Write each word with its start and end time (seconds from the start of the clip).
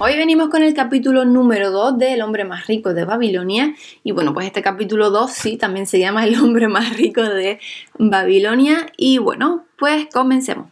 Hoy 0.00 0.16
venimos 0.16 0.48
con 0.48 0.62
el 0.62 0.74
capítulo 0.74 1.24
número 1.24 1.72
2 1.72 1.98
de 1.98 2.14
El 2.14 2.22
hombre 2.22 2.44
más 2.44 2.68
rico 2.68 2.94
de 2.94 3.04
Babilonia. 3.04 3.74
Y 4.04 4.12
bueno, 4.12 4.32
pues 4.32 4.46
este 4.46 4.62
capítulo 4.62 5.10
2 5.10 5.28
sí, 5.32 5.56
también 5.56 5.88
se 5.88 5.98
llama 5.98 6.24
El 6.24 6.38
hombre 6.40 6.68
más 6.68 6.96
rico 6.96 7.20
de 7.24 7.58
Babilonia. 7.98 8.86
Y 8.96 9.18
bueno, 9.18 9.64
pues 9.76 10.06
comencemos. 10.12 10.70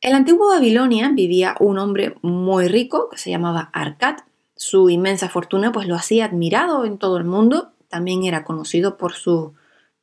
En 0.00 0.12
la 0.12 0.16
antigua 0.16 0.54
Babilonia 0.54 1.10
vivía 1.12 1.54
un 1.60 1.78
hombre 1.78 2.14
muy 2.22 2.66
rico 2.66 3.10
que 3.10 3.18
se 3.18 3.28
llamaba 3.28 3.68
Arcad. 3.74 4.16
Su 4.56 4.88
inmensa 4.88 5.28
fortuna 5.28 5.70
pues 5.70 5.86
lo 5.86 5.96
hacía 5.96 6.24
admirado 6.24 6.86
en 6.86 6.96
todo 6.96 7.18
el 7.18 7.24
mundo. 7.24 7.72
También 7.88 8.24
era 8.24 8.42
conocido 8.42 8.96
por 8.96 9.12
su 9.12 9.52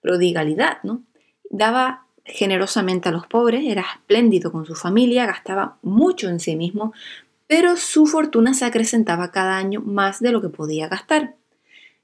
prodigalidad, 0.02 0.78
¿no? 0.84 1.02
Daba 1.50 2.05
generosamente 2.24 3.10
a 3.10 3.12
los 3.12 3.26
pobres, 3.26 3.64
era 3.66 3.86
espléndido 3.96 4.52
con 4.52 4.66
su 4.66 4.76
familia, 4.76 5.26
gastaba 5.26 5.78
mucho 5.82 6.27
en 6.30 6.39
sí 6.39 6.55
mismo, 6.55 6.94
pero 7.48 7.78
su 7.78 8.06
fortuna 8.06 8.54
se 8.54 8.66
acrecentaba 8.66 9.32
cada 9.32 9.58
año 9.58 9.82
más 9.82 10.20
de 10.20 10.32
lo 10.32 10.42
que 10.42 10.50
podía 10.50 10.88
gastar. 10.88 11.36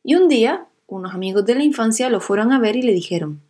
Y 0.03 0.15
un 0.15 0.27
día, 0.27 0.65
unos 0.87 1.13
amigos 1.13 1.45
de 1.45 1.55
la 1.55 1.63
infancia 1.63 2.09
lo 2.09 2.21
fueron 2.21 2.51
a 2.51 2.59
ver 2.59 2.75
y 2.75 2.81
le 2.81 2.93
dijeron, 2.93 3.41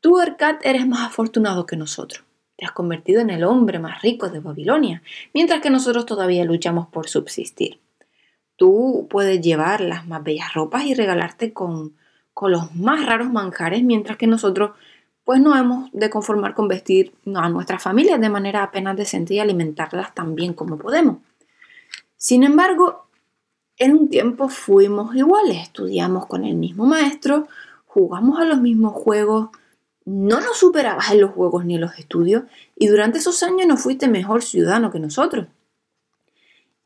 Tú, 0.00 0.20
Arcad, 0.20 0.56
eres 0.62 0.86
más 0.86 1.00
afortunado 1.00 1.66
que 1.66 1.76
nosotros. 1.76 2.24
Te 2.56 2.64
has 2.64 2.72
convertido 2.72 3.20
en 3.20 3.30
el 3.30 3.42
hombre 3.42 3.80
más 3.80 4.00
rico 4.02 4.30
de 4.30 4.38
Babilonia, 4.38 5.02
mientras 5.34 5.60
que 5.60 5.70
nosotros 5.70 6.06
todavía 6.06 6.44
luchamos 6.44 6.88
por 6.88 7.08
subsistir. 7.08 7.80
Tú 8.54 9.06
puedes 9.10 9.40
llevar 9.40 9.80
las 9.80 10.06
más 10.06 10.22
bellas 10.22 10.54
ropas 10.54 10.84
y 10.84 10.94
regalarte 10.94 11.52
con, 11.52 11.94
con 12.34 12.52
los 12.52 12.74
más 12.76 13.06
raros 13.06 13.30
manjares, 13.30 13.82
mientras 13.82 14.16
que 14.18 14.28
nosotros 14.28 14.72
pues 15.28 15.42
no 15.42 15.54
hemos 15.54 15.90
de 15.92 16.08
conformar 16.08 16.54
con 16.54 16.68
vestir 16.68 17.12
a 17.34 17.50
nuestras 17.50 17.82
familias 17.82 18.18
de 18.18 18.30
manera 18.30 18.62
apenas 18.62 18.96
decente 18.96 19.34
y 19.34 19.38
alimentarlas 19.40 20.14
tan 20.14 20.34
bien 20.34 20.54
como 20.54 20.78
podemos. 20.78 21.18
Sin 22.16 22.44
embargo, 22.44 23.04
en 23.76 23.92
un 23.92 24.08
tiempo 24.08 24.48
fuimos 24.48 25.14
iguales, 25.14 25.58
estudiamos 25.58 26.24
con 26.24 26.46
el 26.46 26.54
mismo 26.54 26.86
maestro, 26.86 27.46
jugamos 27.84 28.40
a 28.40 28.44
los 28.44 28.58
mismos 28.62 28.94
juegos, 28.94 29.50
no 30.06 30.40
nos 30.40 30.56
superabas 30.56 31.10
en 31.10 31.20
los 31.20 31.32
juegos 31.32 31.66
ni 31.66 31.74
en 31.74 31.82
los 31.82 31.98
estudios 31.98 32.44
y 32.74 32.86
durante 32.86 33.18
esos 33.18 33.42
años 33.42 33.66
no 33.66 33.76
fuiste 33.76 34.08
mejor 34.08 34.42
ciudadano 34.42 34.90
que 34.90 34.98
nosotros. 34.98 35.46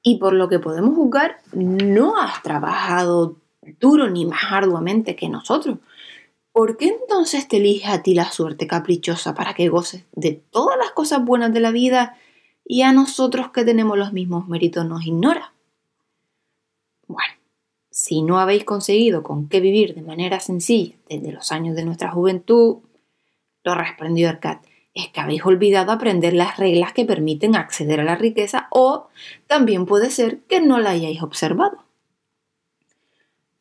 Y 0.03 0.19
por 0.19 0.33
lo 0.33 0.49
que 0.49 0.59
podemos 0.59 0.97
juzgar, 0.97 1.39
no 1.53 2.21
has 2.21 2.43
trabajado 2.43 3.37
duro 3.79 4.11
ni 4.11 4.27
más 4.27 4.51
arduamente 4.51 5.15
que 5.15 5.29
nosotros. 5.29 5.79
¿Por 6.53 6.77
qué 6.77 6.89
entonces 6.89 7.49
te 7.49 7.57
elige 7.57 7.89
a 7.89 8.03
ti 8.03 8.15
la 8.15 8.31
suerte 8.31 8.67
caprichosa 8.67 9.35
para 9.35 9.55
que 9.55 9.69
goces 9.69 10.05
de 10.13 10.33
todas 10.33 10.79
las 10.79 10.93
cosas 10.93 11.25
buenas 11.25 11.53
de 11.53 11.61
la 11.61 11.71
vida 11.71 12.17
y 12.65 12.83
a 12.83 12.93
nosotros 12.93 13.51
que 13.51 13.65
tenemos 13.65 13.99
los 13.99 14.13
mismos 14.13 14.49
méritos 14.49 14.87
nos 14.87 15.05
ignora? 15.05 15.53
Bueno, 17.09 17.35
si 17.91 18.23
no 18.23 18.39
habéis 18.39 18.65
conseguido 18.65 19.23
con 19.23 19.49
qué 19.49 19.61
vivir 19.61 19.95
de 19.95 20.03
manera 20.03 20.41
sencilla 20.41 20.95
desde 21.09 21.33
los 21.33 21.53
años 21.53 21.75
de 21.75 21.85
nuestra 21.85 22.11
juventud, 22.11 22.79
lo 23.65 23.75
respondió 23.75 24.29
Arcad, 24.29 24.59
es 24.95 25.09
que 25.09 25.21
habéis 25.21 25.45
olvidado 25.45 25.91
aprender 25.93 26.35
las 26.35 26.59
reglas 26.59 26.93
que 26.93 27.07
permiten 27.07 27.57
acceder 27.57 28.01
a 28.01 28.05
la 28.05 28.17
riqueza 28.17 28.69
o 28.71 29.09
también 29.47 29.87
puede 29.87 30.11
ser 30.11 30.41
que 30.41 30.61
no 30.61 30.79
la 30.79 30.91
hayáis 30.91 31.23
observado. 31.23 31.85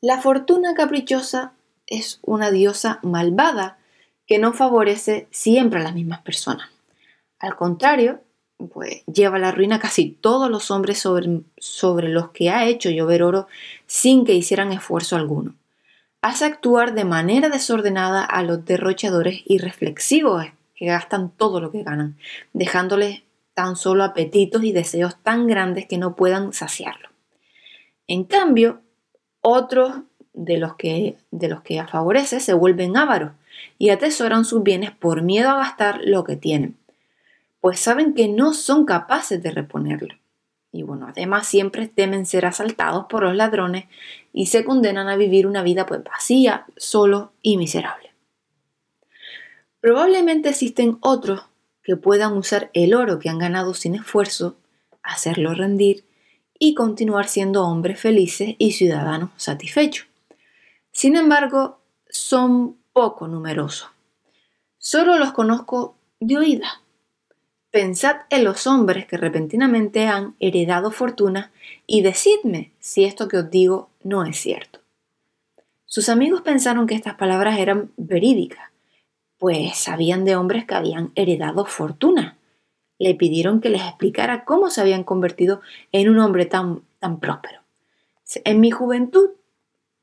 La 0.02 0.20
fortuna 0.20 0.73
caprichosa 0.73 1.53
es 1.92 2.20
una 2.23 2.50
diosa 2.50 3.00
malvada 3.03 3.78
que 4.25 4.39
no 4.39 4.53
favorece 4.53 5.28
siempre 5.30 5.80
a 5.80 5.84
las 5.84 5.94
mismas 5.94 6.22
personas. 6.22 6.70
Al 7.38 7.56
contrario, 7.56 8.22
pues 8.73 9.03
lleva 9.06 9.36
a 9.36 9.39
la 9.39 9.52
ruina 9.52 9.80
casi 9.80 10.09
todos 10.09 10.50
los 10.50 10.72
hombres 10.72 11.00
sobre, 11.00 11.42
sobre 11.58 12.08
los 12.08 12.30
que 12.31 12.50
ha 12.50 12.66
hecho 12.66 12.89
llover 12.89 13.23
oro 13.23 13.48
sin 13.88 14.25
que 14.25 14.33
hicieran 14.33 14.72
esfuerzo 14.72 15.16
alguno. 15.16 15.55
Hace 16.21 16.45
actuar 16.45 16.93
de 16.93 17.04
manera 17.04 17.49
desordenada 17.49 18.23
a 18.23 18.43
los 18.43 18.64
derrochadores 18.64 19.42
irreflexivos 19.45 20.45
que 20.76 20.86
gastan 20.86 21.32
todo 21.32 21.60
lo 21.60 21.71
que 21.71 21.83
ganan, 21.83 22.17
dejándoles 22.54 23.23
tan 23.54 23.76
solo 23.76 24.04
apetitos 24.04 24.64
y 24.64 24.71
deseos 24.71 25.17
tan 25.23 25.48
grandes 25.48 25.87
que 25.87 25.98
no 25.98 26.16
puedan 26.16 26.54
saciarlo. 26.54 27.10
En 28.08 28.23
cambio, 28.23 28.82
otros 29.42 30.04
de 30.33 30.58
los 30.58 30.75
que, 30.75 31.17
de 31.31 31.47
los 31.49 31.61
que 31.61 31.83
favorece 31.86 32.39
se 32.39 32.53
vuelven 32.53 32.97
ávaros 32.97 33.33
y 33.77 33.89
atesoran 33.89 34.45
sus 34.45 34.64
bienes 34.64 34.92
por 34.92 35.21
miedo 35.21 35.49
a 35.49 35.58
gastar 35.58 36.02
lo 36.03 36.23
que 36.23 36.36
tienen, 36.36 36.77
pues 37.59 37.80
saben 37.80 38.14
que 38.14 38.27
no 38.27 38.53
son 38.53 38.86
capaces 38.86 39.42
de 39.42 39.52
reponerlo. 39.52 40.15
Y 40.71 40.83
bueno, 40.83 41.08
además 41.09 41.47
siempre 41.47 41.87
temen 41.87 42.25
ser 42.25 42.45
asaltados 42.45 43.05
por 43.09 43.23
los 43.23 43.36
ladrones 43.36 43.86
y 44.31 44.45
se 44.45 44.64
condenan 44.64 45.09
a 45.09 45.17
vivir 45.17 45.45
una 45.45 45.64
vida 45.64 45.86
pues 45.86 46.03
vacía, 46.03 46.65
solo 46.77 47.33
y 47.42 47.58
miserable. 47.58 48.11
Probablemente 49.81 50.49
existen 50.49 50.98
otros 51.02 51.42
que 51.83 51.98
puedan 51.98 52.37
usar 52.37 52.69
el 52.73 52.93
oro 52.93 53.19
que 53.19 53.30
han 53.30 53.39
ganado 53.39 53.73
sin 53.73 53.95
esfuerzo, 53.95 54.55
hacerlo 55.03 55.53
rendir 55.53 56.05
y 56.58 56.75
continuar 56.75 57.27
siendo 57.27 57.65
hombres 57.65 57.99
felices 57.99 58.55
y 58.59 58.73
ciudadanos 58.73 59.31
satisfechos. 59.36 60.11
Sin 60.92 61.16
embargo, 61.16 61.80
son 62.10 62.78
poco 62.94 63.28
numerosos. 63.28 63.90
Solo 64.78 65.18
los 65.18 65.32
conozco 65.32 65.96
de 66.20 66.38
oída. 66.38 66.82
Pensad 67.70 68.18
en 68.30 68.44
los 68.44 68.68
hombres 68.68 69.06
que 69.06 69.16
repentinamente 69.16 70.08
han 70.08 70.36
heredado 70.40 70.92
fortuna 70.92 71.52
y 71.88 72.02
decidme 72.02 72.74
si 72.80 73.06
esto 73.06 73.28
que 73.28 73.38
os 73.38 73.50
digo 73.50 73.90
no 74.04 74.26
es 74.26 74.38
cierto. 74.38 74.80
Sus 75.86 76.10
amigos 76.10 76.42
pensaron 76.42 76.88
que 76.88 76.96
estas 76.96 77.16
palabras 77.16 77.60
eran 77.60 77.92
verídicas, 77.96 78.72
pues 79.38 79.78
sabían 79.78 80.26
de 80.26 80.36
hombres 80.36 80.66
que 80.66 80.76
habían 80.76 81.12
heredado 81.16 81.66
fortuna. 81.66 82.38
Le 82.98 83.16
pidieron 83.16 83.62
que 83.62 83.70
les 83.70 83.82
explicara 83.82 84.46
cómo 84.46 84.70
se 84.70 84.82
habían 84.82 85.04
convertido 85.04 85.62
en 85.92 86.10
un 86.10 86.20
hombre 86.20 86.46
tan, 86.46 86.84
tan 87.00 87.20
próspero. 87.20 87.62
En 88.46 88.60
mi 88.60 88.72
juventud, 88.72 89.32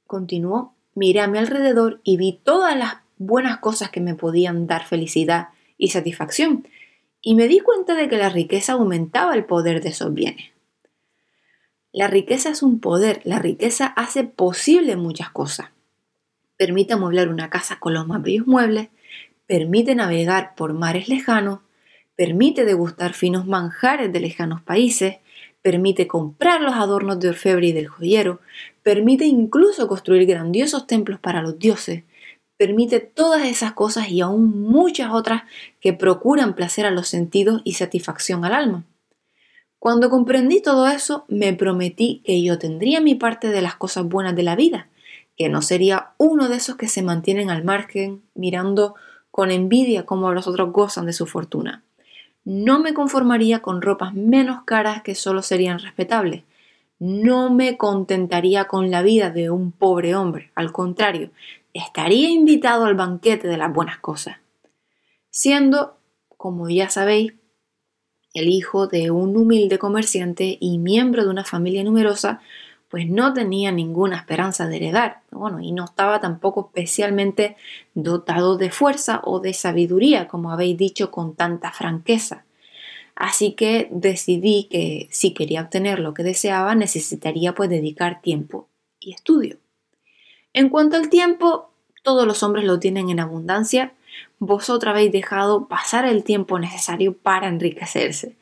continuó, 0.07 0.75
miré 0.99 1.21
a 1.21 1.29
mi 1.29 1.39
alrededor 1.39 2.01
y 2.03 2.17
vi 2.17 2.41
todas 2.43 2.77
las 2.77 2.97
buenas 3.17 3.59
cosas 3.59 3.91
que 3.91 4.01
me 4.01 4.15
podían 4.15 4.67
dar 4.67 4.85
felicidad 4.85 5.49
y 5.79 5.89
satisfacción, 5.89 6.67
y 7.23 7.35
me 7.35 7.49
di 7.49 7.61
cuenta 7.61 7.95
de 7.95 8.09
que 8.09 8.17
la 8.17 8.29
riqueza 8.29 8.75
aumentaba 8.75 9.35
el 9.35 9.45
poder 9.45 9.81
de 9.81 9.91
esos 9.91 10.13
bienes. 10.13 10.51
La 11.93 12.09
riqueza 12.09 12.51
es 12.51 12.63
un 12.63 12.81
poder, 12.81 13.21
la 13.25 13.39
riqueza 13.39 13.87
hace 13.87 14.25
posible 14.25 14.97
muchas 14.97 15.31
cosas. 15.31 15.69
Permite 16.57 16.95
amueblar 16.95 17.29
una 17.29 17.49
casa 17.49 17.79
con 17.79 17.95
los 17.95 18.07
más 18.07 18.23
bellos 18.23 18.47
muebles, 18.47 18.89
permite 19.47 19.95
navegar 19.95 20.55
por 20.57 20.75
mares 20.75 21.09
lejanos, 21.09 21.61
permite 22.17 22.65
degustar 22.65 23.15
finos 23.15 23.47
manjares 23.47 24.13
de 24.13 24.21
lejanos 24.21 24.61
países, 24.63 25.19
permite 25.63 26.07
comprar 26.07 26.61
los 26.61 26.75
adornos 26.75 27.21
de 27.21 27.29
orfebre 27.31 27.69
y 27.69 27.73
del 27.73 27.89
joyero, 27.89 28.41
permite 28.83 29.27
incluso 29.27 29.89
construir 29.89 30.27
grandiosos 30.27 30.87
templos 30.87 31.19
para 31.19 31.43
los 31.43 31.59
dioses, 31.59 32.05
permite 32.57 33.01
todas 33.01 33.47
esas 33.47 33.73
cosas 33.73 34.11
y 34.11 34.21
aún 34.21 34.63
muchas 34.63 35.13
otras 35.13 35.43
que 35.81 35.93
procuran 35.93 36.55
placer 36.55 36.87
a 36.87 36.91
los 36.91 37.09
sentidos 37.09 37.63
y 37.65 37.75
satisfacción 37.75 38.45
al 38.45 38.55
alma. 38.55 38.85
Cuando 39.79 40.11
comprendí 40.11 40.61
todo 40.61 40.89
eso, 40.89 41.25
me 41.29 41.53
prometí 41.53 42.21
que 42.25 42.43
yo 42.43 42.59
tendría 42.59 43.01
mi 43.01 43.15
parte 43.15 43.49
de 43.49 43.63
las 43.63 43.77
cosas 43.77 44.07
buenas 44.07 44.35
de 44.35 44.43
la 44.43 44.57
vida, 44.57 44.89
que 45.37 45.49
no 45.49 45.63
sería 45.63 46.15
uno 46.19 46.49
de 46.49 46.57
esos 46.57 46.77
que 46.77 46.89
se 46.89 47.03
mantienen 47.03 47.49
al 47.49 47.63
margen 47.63 48.23
mirando 48.35 48.97
con 49.31 49.53
envidia 49.53 50.05
cómo 50.05 50.33
los 50.33 50.49
otros 50.49 50.73
gozan 50.73 51.07
de 51.07 51.13
su 51.13 51.27
fortuna. 51.27 51.85
No 52.51 52.79
me 52.79 52.95
conformaría 52.95 53.61
con 53.61 53.83
ropas 53.83 54.15
menos 54.15 54.63
caras 54.63 55.03
que 55.03 55.15
solo 55.15 55.43
serían 55.43 55.81
respetables. 55.81 56.45
No 56.99 57.53
me 57.53 57.77
contentaría 57.77 58.65
con 58.65 58.91
la 58.91 59.03
vida 59.03 59.29
de 59.29 59.51
un 59.51 59.71
pobre 59.71 60.15
hombre. 60.15 60.51
Al 60.55 60.73
contrario, 60.73 61.31
estaría 61.75 62.31
invitado 62.31 62.87
al 62.87 62.95
banquete 62.95 63.49
de 63.49 63.59
las 63.59 63.71
buenas 63.71 63.99
cosas. 63.99 64.39
Siendo, 65.29 65.99
como 66.39 66.71
ya 66.71 66.89
sabéis, 66.89 67.35
el 68.33 68.49
hijo 68.49 68.87
de 68.87 69.11
un 69.11 69.37
humilde 69.37 69.79
comerciante 69.79 70.57
y 70.59 70.79
miembro 70.79 71.25
de 71.25 71.31
una 71.31 71.45
familia 71.45 71.85
numerosa, 71.85 72.41
pues 72.89 73.09
no 73.09 73.35
tenía 73.35 73.71
ninguna 73.71 74.17
esperanza 74.17 74.67
de 74.67 74.77
heredar, 74.77 75.21
bueno, 75.31 75.61
y 75.61 75.73
no 75.73 75.85
estaba 75.85 76.21
tampoco 76.21 76.71
especialmente 76.75 77.57
dotado 77.95 78.57
de 78.57 78.71
fuerza 78.71 79.21
o 79.25 79.41
de 79.41 79.53
sabiduría, 79.53 80.27
como 80.27 80.51
habéis 80.51 80.79
dicho 80.79 81.11
con 81.11 81.35
tanta 81.35 81.71
franqueza. 81.73 82.47
Así 83.19 83.55
que 83.55 83.89
decidí 83.91 84.69
que 84.71 85.09
si 85.11 85.35
quería 85.35 85.63
obtener 85.63 85.99
lo 85.99 86.15
que 86.15 86.23
deseaba, 86.23 86.77
necesitaría 86.77 87.53
pues 87.53 87.69
dedicar 87.69 88.23
tiempo 88.23 88.69
y 89.01 89.13
estudio. 89.13 89.57
En 90.53 90.69
cuanto 90.69 90.95
al 90.95 91.09
tiempo, 91.09 91.73
todos 92.05 92.29
los 92.29 92.45
hombres 92.45 92.65
lo 92.65 92.79
tienen 92.79 93.11
en 93.11 93.19
abundancia. 93.19 93.93
Vosotros 94.39 94.93
habéis 94.93 95.11
dejado 95.11 95.67
pasar 95.67 96.07
el 96.07 96.23
tiempo 96.23 96.61
necesario 96.61 97.13
para 97.13 97.49
enriquecerse. 97.49 98.37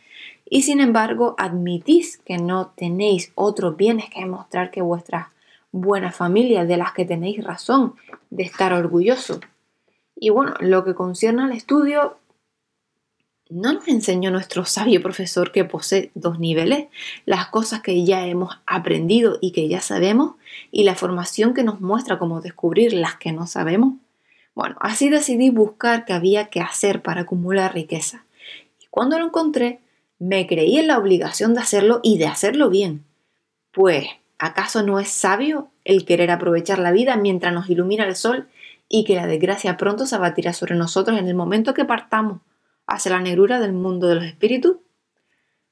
y 0.49 0.63
sin 0.63 0.81
embargo 0.81 1.35
admitís 1.39 2.19
que 2.19 2.37
no 2.37 2.69
tenéis 2.77 3.33
otros 3.35 3.79
bienes 3.79 4.11
que 4.11 4.21
demostrar 4.21 4.71
que 4.71 4.83
vuestras 4.83 5.29
buenas 5.73 6.15
familias 6.15 6.69
de 6.69 6.77
las 6.77 6.93
que 6.93 7.07
tenéis 7.07 7.43
razón 7.43 7.95
de 8.29 8.43
estar 8.43 8.75
orgulloso. 8.75 9.41
Y 10.15 10.29
bueno, 10.29 10.55
lo 10.61 10.85
que 10.85 10.95
concierne 10.95 11.45
al 11.45 11.53
estudio, 11.53 12.19
¿no 13.49 13.73
nos 13.73 13.87
enseñó 13.89 14.31
nuestro 14.31 14.65
sabio 14.65 15.03
profesor 15.03 15.53
que 15.53 15.65
posee 15.65 16.11
dos 16.15 16.39
niveles? 16.39 16.87
Las 17.25 17.49
cosas 17.49 17.81
que 17.81 18.05
ya 18.05 18.27
hemos 18.27 18.59
aprendido 18.67 19.39
y 19.41 19.53
que 19.53 19.69
ya 19.69 19.81
sabemos, 19.81 20.35
y 20.71 20.85
la 20.85 20.95
formación 20.95 21.55
que 21.55 21.63
nos 21.63 21.81
muestra 21.81 22.19
cómo 22.19 22.41
descubrir 22.41 22.93
las 22.93 23.17
que 23.17 23.33
no 23.33 23.47
sabemos. 23.47 23.95
Bueno, 24.55 24.77
así 24.81 25.09
decidí 25.09 25.51
buscar 25.51 26.05
qué 26.05 26.13
había 26.13 26.49
que 26.49 26.61
hacer 26.61 27.03
para 27.03 27.23
acumular 27.23 27.75
riqueza. 27.75 28.25
Y 28.81 28.87
cuando 28.91 29.19
lo 29.19 29.27
encontré, 29.27 29.81
me 30.19 30.47
creí 30.47 30.79
en 30.79 30.87
la 30.87 30.99
obligación 30.99 31.55
de 31.55 31.61
hacerlo 31.61 32.01
y 32.03 32.19
de 32.19 32.27
hacerlo 32.27 32.71
bien. 32.71 33.05
Pues, 33.71 34.07
¿acaso 34.39 34.83
no 34.83 34.99
es 34.99 35.09
sabio 35.09 35.69
el 35.85 36.05
querer 36.05 36.31
aprovechar 36.31 36.79
la 36.79 36.91
vida 36.91 37.17
mientras 37.17 37.53
nos 37.53 37.69
ilumina 37.69 38.07
el 38.07 38.17
sol 38.17 38.49
y 38.89 39.05
que 39.05 39.15
la 39.15 39.27
desgracia 39.27 39.77
pronto 39.77 40.07
se 40.07 40.17
abatirá 40.17 40.53
sobre 40.53 40.75
nosotros 40.75 41.19
en 41.19 41.29
el 41.29 41.35
momento 41.35 41.75
que 41.75 41.85
partamos 41.85 42.41
hacia 42.87 43.13
la 43.13 43.21
negrura 43.21 43.61
del 43.61 43.73
mundo 43.73 44.09
de 44.09 44.17
los 44.17 44.25
espíritus? 44.25 44.77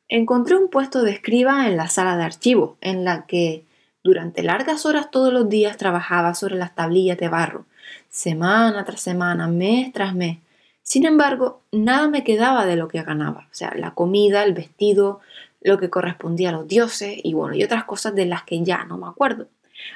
Encontré 0.09 0.57
un 0.57 0.69
puesto 0.69 1.03
de 1.03 1.13
escriba 1.13 1.67
en 1.67 1.77
la 1.77 1.89
sala 1.89 2.17
de 2.17 2.25
archivo, 2.25 2.77
en 2.81 3.05
la 3.05 3.27
que 3.27 3.65
durante 4.03 4.43
largas 4.43 4.85
horas 4.85 5.11
todos 5.11 5.33
los 5.33 5.49
días 5.49 5.79
trabajaba 5.79 6.35
sobre 6.35 6.57
las 6.57 6.75
tablillas 6.75 7.19
de 7.19 7.29
barro, 7.29 7.67
semana 8.11 8.85
tras 8.85 9.01
semana, 9.01 9.49
mes 9.49 9.93
tras 9.93 10.15
mes. 10.15 10.39
Sin 10.83 11.07
embargo, 11.07 11.63
nada 11.73 12.09
me 12.09 12.23
quedaba 12.23 12.67
de 12.67 12.77
lo 12.77 12.89
que 12.89 13.03
ganaba, 13.03 13.49
o 13.51 13.55
sea, 13.55 13.73
la 13.75 13.95
comida, 13.95 14.45
el 14.45 14.53
vestido, 14.53 15.21
lo 15.63 15.79
que 15.79 15.89
correspondía 15.89 16.51
a 16.51 16.53
los 16.53 16.69
dioses 16.69 17.17
y 17.23 17.33
bueno, 17.33 17.55
y 17.55 17.65
otras 17.65 17.85
cosas 17.85 18.15
de 18.15 18.27
las 18.27 18.45
que 18.45 18.63
ya 18.63 18.85
no 18.85 18.99
me 18.99 19.09
acuerdo. 19.09 19.49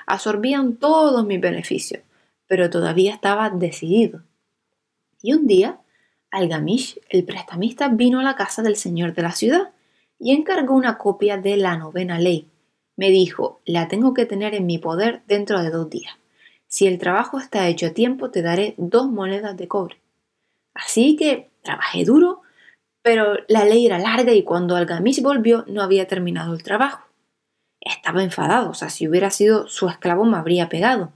Absorbían 0.07 0.77
todos 0.77 1.27
mis 1.27 1.41
beneficios, 1.41 2.03
pero 2.47 2.71
todavía 2.71 3.13
estaba 3.13 3.51
decidido. 3.51 4.23
Y 5.23 5.35
un 5.35 5.47
día, 5.47 5.79
Algamish, 6.31 7.01
el 7.09 7.25
prestamista, 7.25 7.89
vino 7.89 8.21
a 8.21 8.23
la 8.23 8.37
casa 8.37 8.63
del 8.63 8.77
señor 8.77 9.15
de 9.15 9.23
la 9.23 9.33
ciudad 9.33 9.71
y 10.19 10.33
encargó 10.33 10.75
una 10.75 10.99
copia 10.99 11.37
de 11.39 11.57
la 11.57 11.77
novena 11.77 12.19
ley. 12.19 12.49
Me 12.97 13.11
dijo, 13.11 13.61
la 13.65 13.89
tengo 13.89 14.13
que 14.13 14.27
tener 14.27 14.55
en 14.55 14.67
mi 14.67 14.79
poder 14.79 15.23
dentro 15.27 15.63
de 15.63 15.71
dos 15.71 15.89
días. 15.89 16.13
Si 16.67 16.87
el 16.87 16.99
trabajo 16.99 17.39
está 17.39 17.67
hecho 17.69 17.87
a 17.87 17.91
tiempo, 17.91 18.31
te 18.31 18.43
daré 18.43 18.75
dos 18.77 19.09
monedas 19.09 19.57
de 19.57 19.69
cobre. 19.69 19.97
Así 20.75 21.17
que 21.17 21.49
trabajé 21.63 22.05
duro, 22.05 22.43
pero 23.03 23.39
la 23.49 23.65
ley 23.65 23.87
era 23.87 23.99
larga 23.99 24.33
y 24.33 24.43
cuando 24.43 24.77
Algamish 24.77 25.23
volvió 25.23 25.65
no 25.67 25.83
había 25.83 26.07
terminado 26.07 26.53
el 26.53 26.63
trabajo. 26.63 27.07
Estaba 27.81 28.23
enfadado, 28.23 28.71
o 28.71 28.75
sea, 28.75 28.91
si 28.91 29.09
hubiera 29.09 29.31
sido 29.31 29.67
su 29.69 29.89
esclavo 29.89 30.25
me 30.25 30.37
habría 30.37 30.69
pegado. 30.69 31.13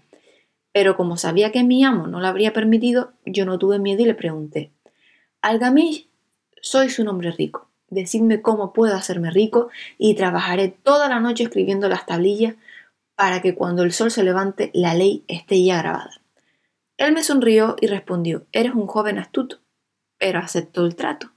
Pero 0.73 0.97
como 0.97 1.17
sabía 1.17 1.53
que 1.53 1.65
mi 1.65 1.85
amo 1.85 2.07
no 2.07 2.21
lo 2.21 2.29
habría 2.29 2.53
permitido, 2.53 3.13
yo 3.27 3.45
no 3.45 3.59
tuve 3.59 3.79
miedo 3.79 4.03
y 4.03 4.07
le 4.07 4.15
pregunté, 4.15 4.71
Algamish, 5.43 6.09
sois 6.61 7.01
un 7.01 7.09
hombre 7.09 7.33
rico. 7.33 7.69
Decidme 7.89 8.43
cómo 8.43 8.73
puedo 8.73 8.95
hacerme 8.95 9.33
rico 9.33 9.71
y 9.99 10.15
trabajaré 10.15 10.69
toda 10.69 11.09
la 11.09 11.19
noche 11.19 11.43
escribiendo 11.43 11.89
las 11.89 12.07
tablillas 12.07 12.55
para 13.17 13.43
que 13.43 13.57
cuando 13.57 13.83
el 13.83 13.93
sol 13.93 14.13
se 14.13 14.23
levante 14.23 14.71
la 14.73 14.95
ley 14.95 15.25
esté 15.27 15.61
ya 15.65 15.79
grabada. 15.79 16.23
Él 16.97 17.13
me 17.13 17.25
sonrió 17.25 17.75
y 17.81 17.89
respondió, 17.89 18.47
eres 18.53 18.73
un 18.73 18.87
joven 18.87 19.19
astuto, 19.19 19.59
pero 20.17 20.39
aceptó 20.39 20.87
el 20.87 20.95
trato. 20.95 21.33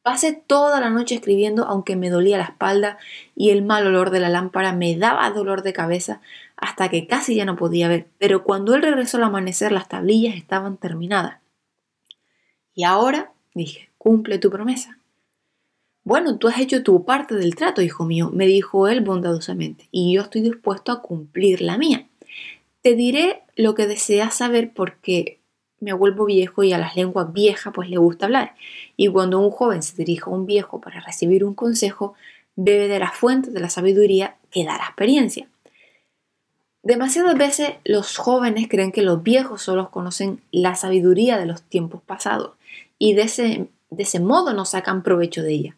Pasé 0.00 0.32
toda 0.32 0.80
la 0.80 0.88
noche 0.88 1.16
escribiendo 1.16 1.66
aunque 1.66 1.96
me 1.96 2.08
dolía 2.08 2.38
la 2.38 2.44
espalda 2.44 2.96
y 3.36 3.50
el 3.50 3.60
mal 3.60 3.86
olor 3.86 4.08
de 4.08 4.20
la 4.20 4.30
lámpara 4.30 4.72
me 4.72 4.96
daba 4.96 5.28
dolor 5.28 5.62
de 5.62 5.74
cabeza 5.74 6.22
hasta 6.56 6.88
que 6.88 7.06
casi 7.06 7.34
ya 7.34 7.44
no 7.44 7.56
podía 7.56 7.86
ver, 7.86 8.06
pero 8.16 8.44
cuando 8.44 8.74
él 8.74 8.80
regresó 8.80 9.18
al 9.18 9.24
amanecer 9.24 9.72
las 9.72 9.88
tablillas 9.88 10.36
estaban 10.36 10.78
terminadas. 10.78 11.39
Y 12.80 12.84
ahora, 12.84 13.30
dije, 13.52 13.90
cumple 13.98 14.38
tu 14.38 14.48
promesa. 14.48 14.96
Bueno, 16.02 16.38
tú 16.38 16.48
has 16.48 16.58
hecho 16.58 16.82
tu 16.82 17.04
parte 17.04 17.34
del 17.34 17.54
trato, 17.54 17.82
hijo 17.82 18.06
mío, 18.06 18.30
me 18.32 18.46
dijo 18.46 18.88
él 18.88 19.02
bondadosamente, 19.02 19.86
y 19.90 20.14
yo 20.14 20.22
estoy 20.22 20.40
dispuesto 20.40 20.90
a 20.90 21.02
cumplir 21.02 21.60
la 21.60 21.76
mía. 21.76 22.08
Te 22.80 22.94
diré 22.94 23.42
lo 23.54 23.74
que 23.74 23.86
deseas 23.86 24.34
saber 24.34 24.72
porque 24.72 25.40
me 25.78 25.92
vuelvo 25.92 26.24
viejo 26.24 26.62
y 26.62 26.72
a 26.72 26.78
las 26.78 26.96
lenguas 26.96 27.30
viejas 27.34 27.70
pues 27.74 27.90
le 27.90 27.98
gusta 27.98 28.24
hablar. 28.24 28.54
Y 28.96 29.08
cuando 29.08 29.40
un 29.40 29.50
joven 29.50 29.82
se 29.82 29.94
dirige 29.94 30.22
a 30.24 30.32
un 30.32 30.46
viejo 30.46 30.80
para 30.80 31.00
recibir 31.00 31.44
un 31.44 31.52
consejo, 31.52 32.14
bebe 32.56 32.88
de 32.88 32.98
la 32.98 33.10
fuente 33.10 33.50
de 33.50 33.60
la 33.60 33.68
sabiduría 33.68 34.36
que 34.50 34.64
da 34.64 34.78
la 34.78 34.86
experiencia. 34.86 35.50
Demasiadas 36.82 37.36
veces 37.36 37.72
los 37.84 38.16
jóvenes 38.16 38.68
creen 38.70 38.90
que 38.90 39.02
los 39.02 39.22
viejos 39.22 39.60
solo 39.60 39.90
conocen 39.90 40.40
la 40.50 40.76
sabiduría 40.76 41.36
de 41.36 41.44
los 41.44 41.60
tiempos 41.60 42.00
pasados 42.00 42.52
y 43.00 43.14
de 43.14 43.22
ese, 43.22 43.70
de 43.88 44.02
ese 44.02 44.20
modo 44.20 44.52
no 44.52 44.66
sacan 44.66 45.02
provecho 45.02 45.42
de 45.42 45.52
ella. 45.52 45.76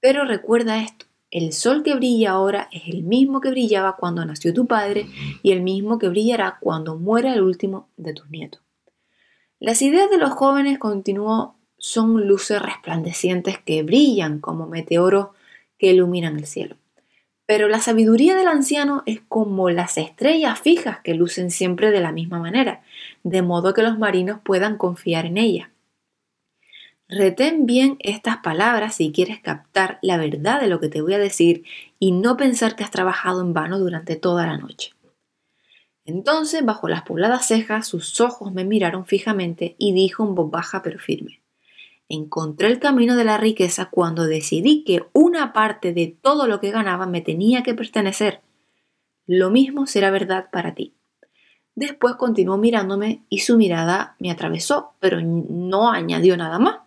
Pero 0.00 0.24
recuerda 0.24 0.80
esto, 0.80 1.06
el 1.30 1.52
sol 1.52 1.82
que 1.82 1.94
brilla 1.94 2.30
ahora 2.30 2.68
es 2.70 2.84
el 2.86 3.02
mismo 3.02 3.40
que 3.40 3.50
brillaba 3.50 3.96
cuando 3.96 4.24
nació 4.24 4.54
tu 4.54 4.66
padre 4.66 5.06
y 5.42 5.50
el 5.50 5.60
mismo 5.60 5.98
que 5.98 6.08
brillará 6.08 6.58
cuando 6.60 6.96
muera 6.96 7.34
el 7.34 7.42
último 7.42 7.88
de 7.96 8.14
tus 8.14 8.30
nietos. 8.30 8.62
Las 9.58 9.82
ideas 9.82 10.08
de 10.08 10.18
los 10.18 10.30
jóvenes, 10.30 10.78
continuó, 10.78 11.56
son 11.78 12.28
luces 12.28 12.62
resplandecientes 12.62 13.58
que 13.58 13.82
brillan 13.82 14.38
como 14.38 14.68
meteoros 14.68 15.28
que 15.78 15.88
iluminan 15.88 16.36
el 16.36 16.46
cielo. 16.46 16.76
Pero 17.44 17.66
la 17.68 17.80
sabiduría 17.80 18.36
del 18.36 18.46
anciano 18.46 19.02
es 19.04 19.20
como 19.28 19.68
las 19.68 19.98
estrellas 19.98 20.60
fijas 20.60 21.00
que 21.00 21.14
lucen 21.14 21.50
siempre 21.50 21.90
de 21.90 22.00
la 22.00 22.12
misma 22.12 22.38
manera, 22.38 22.82
de 23.24 23.42
modo 23.42 23.74
que 23.74 23.82
los 23.82 23.98
marinos 23.98 24.38
puedan 24.44 24.76
confiar 24.76 25.26
en 25.26 25.38
ella. 25.38 25.71
Retén 27.14 27.66
bien 27.66 27.96
estas 27.98 28.38
palabras 28.38 28.94
si 28.94 29.12
quieres 29.12 29.38
captar 29.38 29.98
la 30.00 30.16
verdad 30.16 30.62
de 30.62 30.66
lo 30.66 30.80
que 30.80 30.88
te 30.88 31.02
voy 31.02 31.12
a 31.12 31.18
decir 31.18 31.62
y 31.98 32.10
no 32.12 32.38
pensar 32.38 32.74
que 32.74 32.84
has 32.84 32.90
trabajado 32.90 33.42
en 33.42 33.52
vano 33.52 33.78
durante 33.78 34.16
toda 34.16 34.46
la 34.46 34.56
noche. 34.56 34.94
Entonces, 36.06 36.64
bajo 36.64 36.88
las 36.88 37.02
pobladas 37.02 37.46
cejas, 37.46 37.86
sus 37.86 38.18
ojos 38.22 38.54
me 38.54 38.64
miraron 38.64 39.04
fijamente 39.04 39.76
y 39.76 39.92
dijo 39.92 40.24
en 40.24 40.34
voz 40.34 40.50
baja 40.50 40.82
pero 40.82 40.98
firme. 40.98 41.42
Encontré 42.08 42.68
el 42.68 42.78
camino 42.78 43.14
de 43.14 43.24
la 43.24 43.36
riqueza 43.36 43.90
cuando 43.90 44.24
decidí 44.24 44.82
que 44.82 45.04
una 45.12 45.52
parte 45.52 45.92
de 45.92 46.16
todo 46.18 46.46
lo 46.46 46.60
que 46.60 46.70
ganaba 46.70 47.04
me 47.04 47.20
tenía 47.20 47.62
que 47.62 47.74
pertenecer. 47.74 48.40
Lo 49.26 49.50
mismo 49.50 49.86
será 49.86 50.10
verdad 50.10 50.48
para 50.50 50.74
ti. 50.74 50.94
Después 51.74 52.14
continuó 52.14 52.56
mirándome 52.56 53.22
y 53.28 53.40
su 53.40 53.58
mirada 53.58 54.16
me 54.18 54.30
atravesó, 54.30 54.94
pero 54.98 55.20
no 55.20 55.90
añadió 55.90 56.38
nada 56.38 56.58
más. 56.58 56.81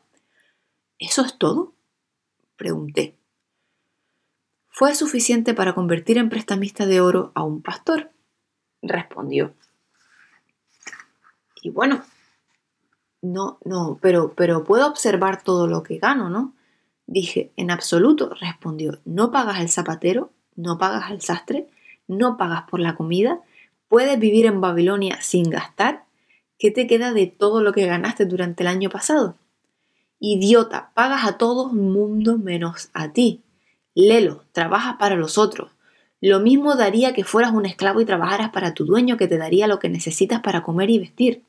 ¿Eso 0.99 1.23
es 1.23 1.37
todo? 1.37 1.73
Pregunté. 2.55 3.17
Fue 4.69 4.93
suficiente 4.95 5.53
para 5.53 5.73
convertir 5.73 6.17
en 6.17 6.29
prestamista 6.29 6.85
de 6.85 7.01
oro 7.01 7.31
a 7.35 7.43
un 7.43 7.61
pastor, 7.61 8.11
respondió. 8.81 9.53
Y 11.61 11.69
bueno, 11.69 12.03
no, 13.21 13.57
no, 13.63 13.97
pero, 14.01 14.33
pero 14.35 14.63
puedo 14.63 14.87
observar 14.87 15.41
todo 15.41 15.67
lo 15.67 15.81
que 15.81 15.97
gano, 15.97 16.29
¿no? 16.29 16.53
Dije, 17.07 17.51
en 17.55 17.71
absoluto, 17.71 18.33
respondió. 18.39 18.99
No 19.05 19.31
pagas 19.31 19.59
al 19.59 19.69
zapatero, 19.69 20.31
no 20.55 20.77
pagas 20.77 21.09
al 21.09 21.21
sastre, 21.21 21.67
no 22.07 22.37
pagas 22.37 22.63
por 22.69 22.79
la 22.79 22.95
comida, 22.95 23.39
puedes 23.87 24.19
vivir 24.19 24.45
en 24.45 24.61
Babilonia 24.61 25.21
sin 25.21 25.49
gastar. 25.49 26.05
¿Qué 26.57 26.71
te 26.71 26.87
queda 26.87 27.13
de 27.13 27.27
todo 27.27 27.61
lo 27.61 27.73
que 27.73 27.85
ganaste 27.85 28.25
durante 28.25 28.63
el 28.63 28.67
año 28.67 28.89
pasado? 28.89 29.35
Idiota, 30.27 30.89
pagas 30.95 31.23
a 31.23 31.37
todo 31.37 31.69
el 31.69 31.77
mundo 31.77 32.39
menos 32.39 32.89
a 32.93 33.13
ti. 33.13 33.43
Lelo, 33.93 34.43
trabajas 34.53 34.95
para 34.97 35.15
los 35.15 35.37
otros. 35.37 35.71
Lo 36.19 36.39
mismo 36.39 36.75
daría 36.75 37.13
que 37.13 37.23
fueras 37.23 37.51
un 37.51 37.67
esclavo 37.67 38.01
y 38.01 38.05
trabajaras 38.05 38.49
para 38.49 38.73
tu 38.73 38.85
dueño 38.85 39.17
que 39.17 39.27
te 39.27 39.37
daría 39.37 39.67
lo 39.67 39.77
que 39.77 39.87
necesitas 39.87 40.41
para 40.41 40.63
comer 40.63 40.89
y 40.89 40.97
vestir. 40.97 41.43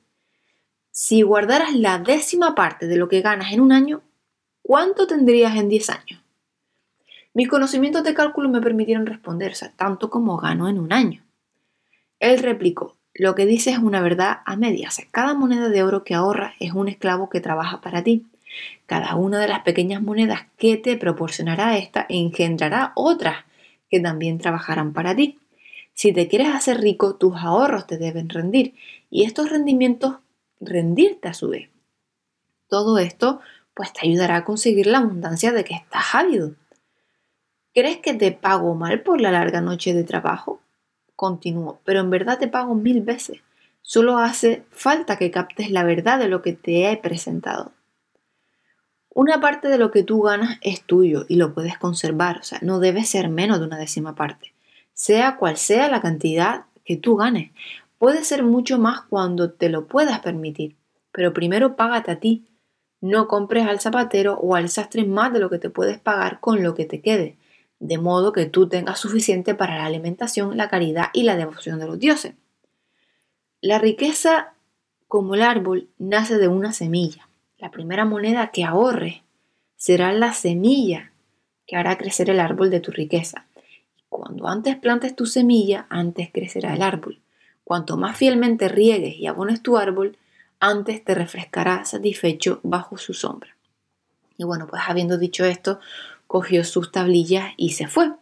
Si 0.91 1.23
guardaras 1.23 1.75
la 1.75 1.99
décima 1.99 2.55
parte 2.55 2.87
de 2.87 2.99
lo 2.99 3.09
que 3.09 3.23
ganas 3.23 3.51
en 3.55 3.61
un 3.61 3.73
año, 3.73 4.03
¿cuánto 4.61 5.07
tendrías 5.07 5.57
en 5.57 5.71
10 5.71 5.89
años? 5.89 6.23
Mis 7.33 7.49
conocimientos 7.49 8.05
de 8.05 8.13
cálculo 8.13 8.51
me 8.51 8.61
permitieron 8.61 9.07
responder, 9.07 9.55
tanto 9.77 10.11
como 10.11 10.37
gano 10.37 10.69
en 10.69 10.79
un 10.79 10.93
año. 10.93 11.25
Él 12.21 12.41
replicó, 12.41 12.95
lo 13.15 13.35
que 13.35 13.47
dices 13.47 13.73
es 13.73 13.79
una 13.79 14.03
verdad 14.03 14.41
a 14.45 14.55
medias. 14.57 15.01
Cada 15.13 15.33
moneda 15.33 15.71
de 15.71 15.83
oro 15.83 16.05
que 16.05 16.15
ahorras 16.15 16.53
es 16.61 16.73
un 16.73 16.89
esclavo 16.89 17.31
que 17.31 17.41
trabaja 17.41 17.81
para 17.81 18.03
ti. 18.03 18.27
Cada 18.87 19.15
una 19.17 19.39
de 19.41 19.49
las 19.49 19.61
pequeñas 19.61 20.03
monedas 20.03 20.47
que 20.57 20.77
te 20.77 20.97
proporcionará 20.97 21.77
esta 21.77 22.07
engendrará 22.09 22.93
otras 22.95 23.45
que 23.91 24.01
también 24.01 24.39
trabajarán 24.39 24.93
para 24.93 25.15
ti. 25.15 25.39
Si 25.95 26.13
te 26.13 26.29
quieres 26.29 26.49
hacer 26.49 26.81
rico, 26.81 27.17
tus 27.17 27.37
ahorros 27.37 27.87
te 27.87 27.99
deben 27.99 28.29
rendir 28.29 28.75
y 29.11 29.25
estos 29.25 29.51
rendimientos 29.51 30.17
rendirte 30.61 31.29
a 31.29 31.35
su 31.35 31.49
vez. 31.49 31.71
Todo 32.69 32.99
esto 32.99 33.41
pues 33.75 33.93
te 33.93 34.07
ayudará 34.07 34.37
a 34.37 34.45
conseguir 34.45 34.87
la 34.87 34.99
abundancia 34.99 35.53
de 35.53 35.65
que 35.65 35.75
estás 35.75 36.15
ávido. 36.15 36.55
¿Crees 37.75 37.99
que 37.99 38.15
te 38.15 38.33
pago 38.33 38.75
mal 38.75 39.03
por 39.03 39.21
la 39.21 39.31
larga 39.31 39.61
noche 39.61 39.93
de 39.93 40.03
trabajo? 40.03 40.61
Continuó, 41.15 41.81
pero 41.85 42.01
en 42.01 42.09
verdad 42.09 42.39
te 42.39 42.49
pago 42.49 42.75
mil 42.75 43.03
veces. 43.03 43.41
Solo 43.83 44.19
hace 44.19 44.65
falta 44.71 45.17
que 45.17 45.31
captes 45.31 45.71
la 45.71 45.85
verdad 45.85 46.19
de 46.19 46.29
lo 46.29 46.41
que 46.41 46.55
te 46.55 46.91
he 46.91 46.97
presentado. 46.97 47.73
Una 49.19 49.41
parte 49.41 49.69
de 49.69 49.79
lo 49.79 49.93
que 49.93 50.03
tú 50.03 50.21
ganas 50.21 50.59
es 50.61 50.83
tuyo 50.83 51.25
y 51.27 51.37
lo 51.37 51.55
puedes 51.55 51.79
conservar, 51.79 52.37
o 52.37 52.43
sea, 52.43 52.59
no 52.61 52.81
debe 52.81 53.03
ser 53.03 53.31
menos 53.31 53.59
de 53.59 53.65
una 53.65 53.79
décima 53.79 54.15
parte. 54.15 54.53
Sea 54.93 55.39
cual 55.39 55.57
sea 55.57 55.89
la 55.89 56.03
cantidad 56.03 56.67
que 56.85 56.99
tú 56.99 57.17
ganes, 57.17 57.51
puede 57.97 58.25
ser 58.25 58.43
mucho 58.43 58.79
más 58.79 59.01
cuando 59.09 59.51
te 59.51 59.71
lo 59.71 59.87
puedas 59.87 60.21
permitir, 60.21 60.77
pero 61.13 61.33
primero 61.33 61.77
págate 61.77 62.11
a 62.11 62.21
ti. 62.21 62.45
No 63.01 63.27
compres 63.27 63.67
al 63.67 63.81
zapatero 63.81 64.35
o 64.35 64.55
al 64.55 64.69
sastre 64.69 65.07
más 65.07 65.33
de 65.33 65.41
lo 65.41 65.49
que 65.49 65.59
te 65.59 65.71
puedes 65.71 65.99
pagar 65.99 66.39
con 66.39 66.63
lo 66.63 66.75
que 66.75 66.85
te 66.85 67.01
quede, 67.01 67.39
de 67.79 67.97
modo 67.97 68.35
que 68.35 68.45
tú 68.45 68.69
tengas 68.69 69.01
suficiente 69.01 69.55
para 69.55 69.77
la 69.77 69.87
alimentación, 69.87 70.59
la 70.59 70.69
caridad 70.69 71.07
y 71.15 71.23
la 71.23 71.37
devoción 71.37 71.79
de 71.79 71.87
los 71.87 71.99
dioses. 71.99 72.35
La 73.63 73.79
riqueza, 73.79 74.53
como 75.09 75.37
el 75.37 75.41
árbol, 75.41 75.89
nace 75.97 76.37
de 76.37 76.49
una 76.49 76.75
semilla 76.75 77.26
la 77.59 77.71
primera 77.71 78.05
moneda 78.05 78.51
que 78.51 78.65
ahorre 78.65 79.23
será 79.77 80.13
la 80.13 80.33
semilla 80.33 81.13
que 81.67 81.77
hará 81.77 81.99
crecer 81.99 82.31
el 82.31 82.41
árbol 82.41 82.71
de 82.71 82.81
tu 82.81 82.93
riqueza. 82.93 83.47
Cuando 84.09 84.47
antes 84.47 84.77
plantes 84.77 85.17
tu 85.17 85.27
semilla, 85.27 85.87
antes 85.89 86.31
crecerá 86.33 86.75
el 86.75 86.83
árbol. 86.83 87.21
Cuanto 87.65 87.97
más 87.97 88.17
fielmente 88.17 88.69
riegues 88.69 89.17
y 89.17 89.27
abones 89.27 89.63
tu 89.63 89.77
árbol, 89.77 90.17
antes 90.61 91.05
te 91.05 91.15
refrescará 91.15 91.85
satisfecho 91.85 92.61
bajo 92.63 92.99
su 92.99 93.15
sombra. 93.15 93.57
Y 94.39 94.45
bueno, 94.45 94.67
pues 94.69 94.83
habiendo 94.87 95.19
dicho 95.19 95.45
esto, 95.45 95.81
cogió 96.27 96.63
sus 96.63 96.93
tablillas 96.93 97.53
y 97.57 97.71
se 97.71 97.89
fue. 97.89 98.13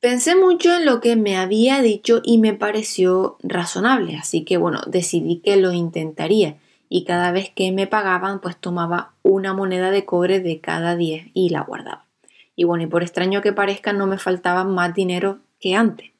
Pensé 0.00 0.36
mucho 0.36 0.76
en 0.76 0.86
lo 0.86 1.00
que 1.00 1.16
me 1.16 1.36
había 1.36 1.82
dicho 1.82 2.22
y 2.24 2.38
me 2.38 2.54
pareció 2.54 3.36
razonable, 3.42 4.16
así 4.16 4.44
que 4.44 4.56
bueno, 4.56 4.80
decidí 4.86 5.40
que 5.40 5.56
lo 5.56 5.72
intentaría 5.72 6.56
y 6.88 7.04
cada 7.04 7.32
vez 7.32 7.50
que 7.54 7.70
me 7.72 7.86
pagaban 7.86 8.40
pues 8.40 8.56
tomaba 8.56 9.12
una 9.22 9.54
moneda 9.54 9.90
de 9.90 10.04
cobre 10.04 10.40
de 10.40 10.60
cada 10.60 10.96
10 10.96 11.28
y 11.34 11.50
la 11.50 11.62
guardaba. 11.62 12.04
Y 12.56 12.64
bueno, 12.64 12.84
y 12.84 12.86
por 12.86 13.02
extraño 13.02 13.42
que 13.42 13.52
parezca 13.52 13.92
no 13.92 14.06
me 14.06 14.18
faltaba 14.18 14.64
más 14.64 14.94
dinero 14.94 15.38
que 15.60 15.74
antes. 15.74 16.10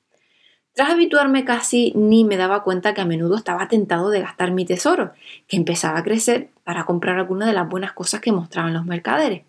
Tras 0.72 0.90
habituarme 0.90 1.44
casi 1.44 1.92
ni 1.96 2.24
me 2.24 2.36
daba 2.36 2.62
cuenta 2.62 2.94
que 2.94 3.00
a 3.00 3.04
menudo 3.04 3.36
estaba 3.36 3.66
tentado 3.66 4.10
de 4.10 4.20
gastar 4.20 4.52
mi 4.52 4.64
tesoro, 4.64 5.12
que 5.48 5.56
empezaba 5.56 5.98
a 5.98 6.04
crecer 6.04 6.50
para 6.62 6.84
comprar 6.84 7.18
alguna 7.18 7.46
de 7.46 7.52
las 7.52 7.68
buenas 7.68 7.92
cosas 7.92 8.20
que 8.20 8.30
mostraban 8.30 8.74
los 8.74 8.84
mercaderes, 8.84 9.42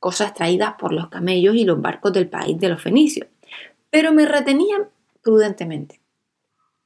cosas 0.00 0.32
traídas 0.32 0.74
por 0.78 0.94
los 0.94 1.08
camellos 1.08 1.54
y 1.56 1.64
los 1.64 1.82
barcos 1.82 2.14
del 2.14 2.28
país 2.28 2.58
de 2.58 2.70
los 2.70 2.80
fenicios. 2.80 3.28
Pero 3.90 4.14
me 4.14 4.24
retenían 4.24 4.88
prudentemente. 5.22 6.01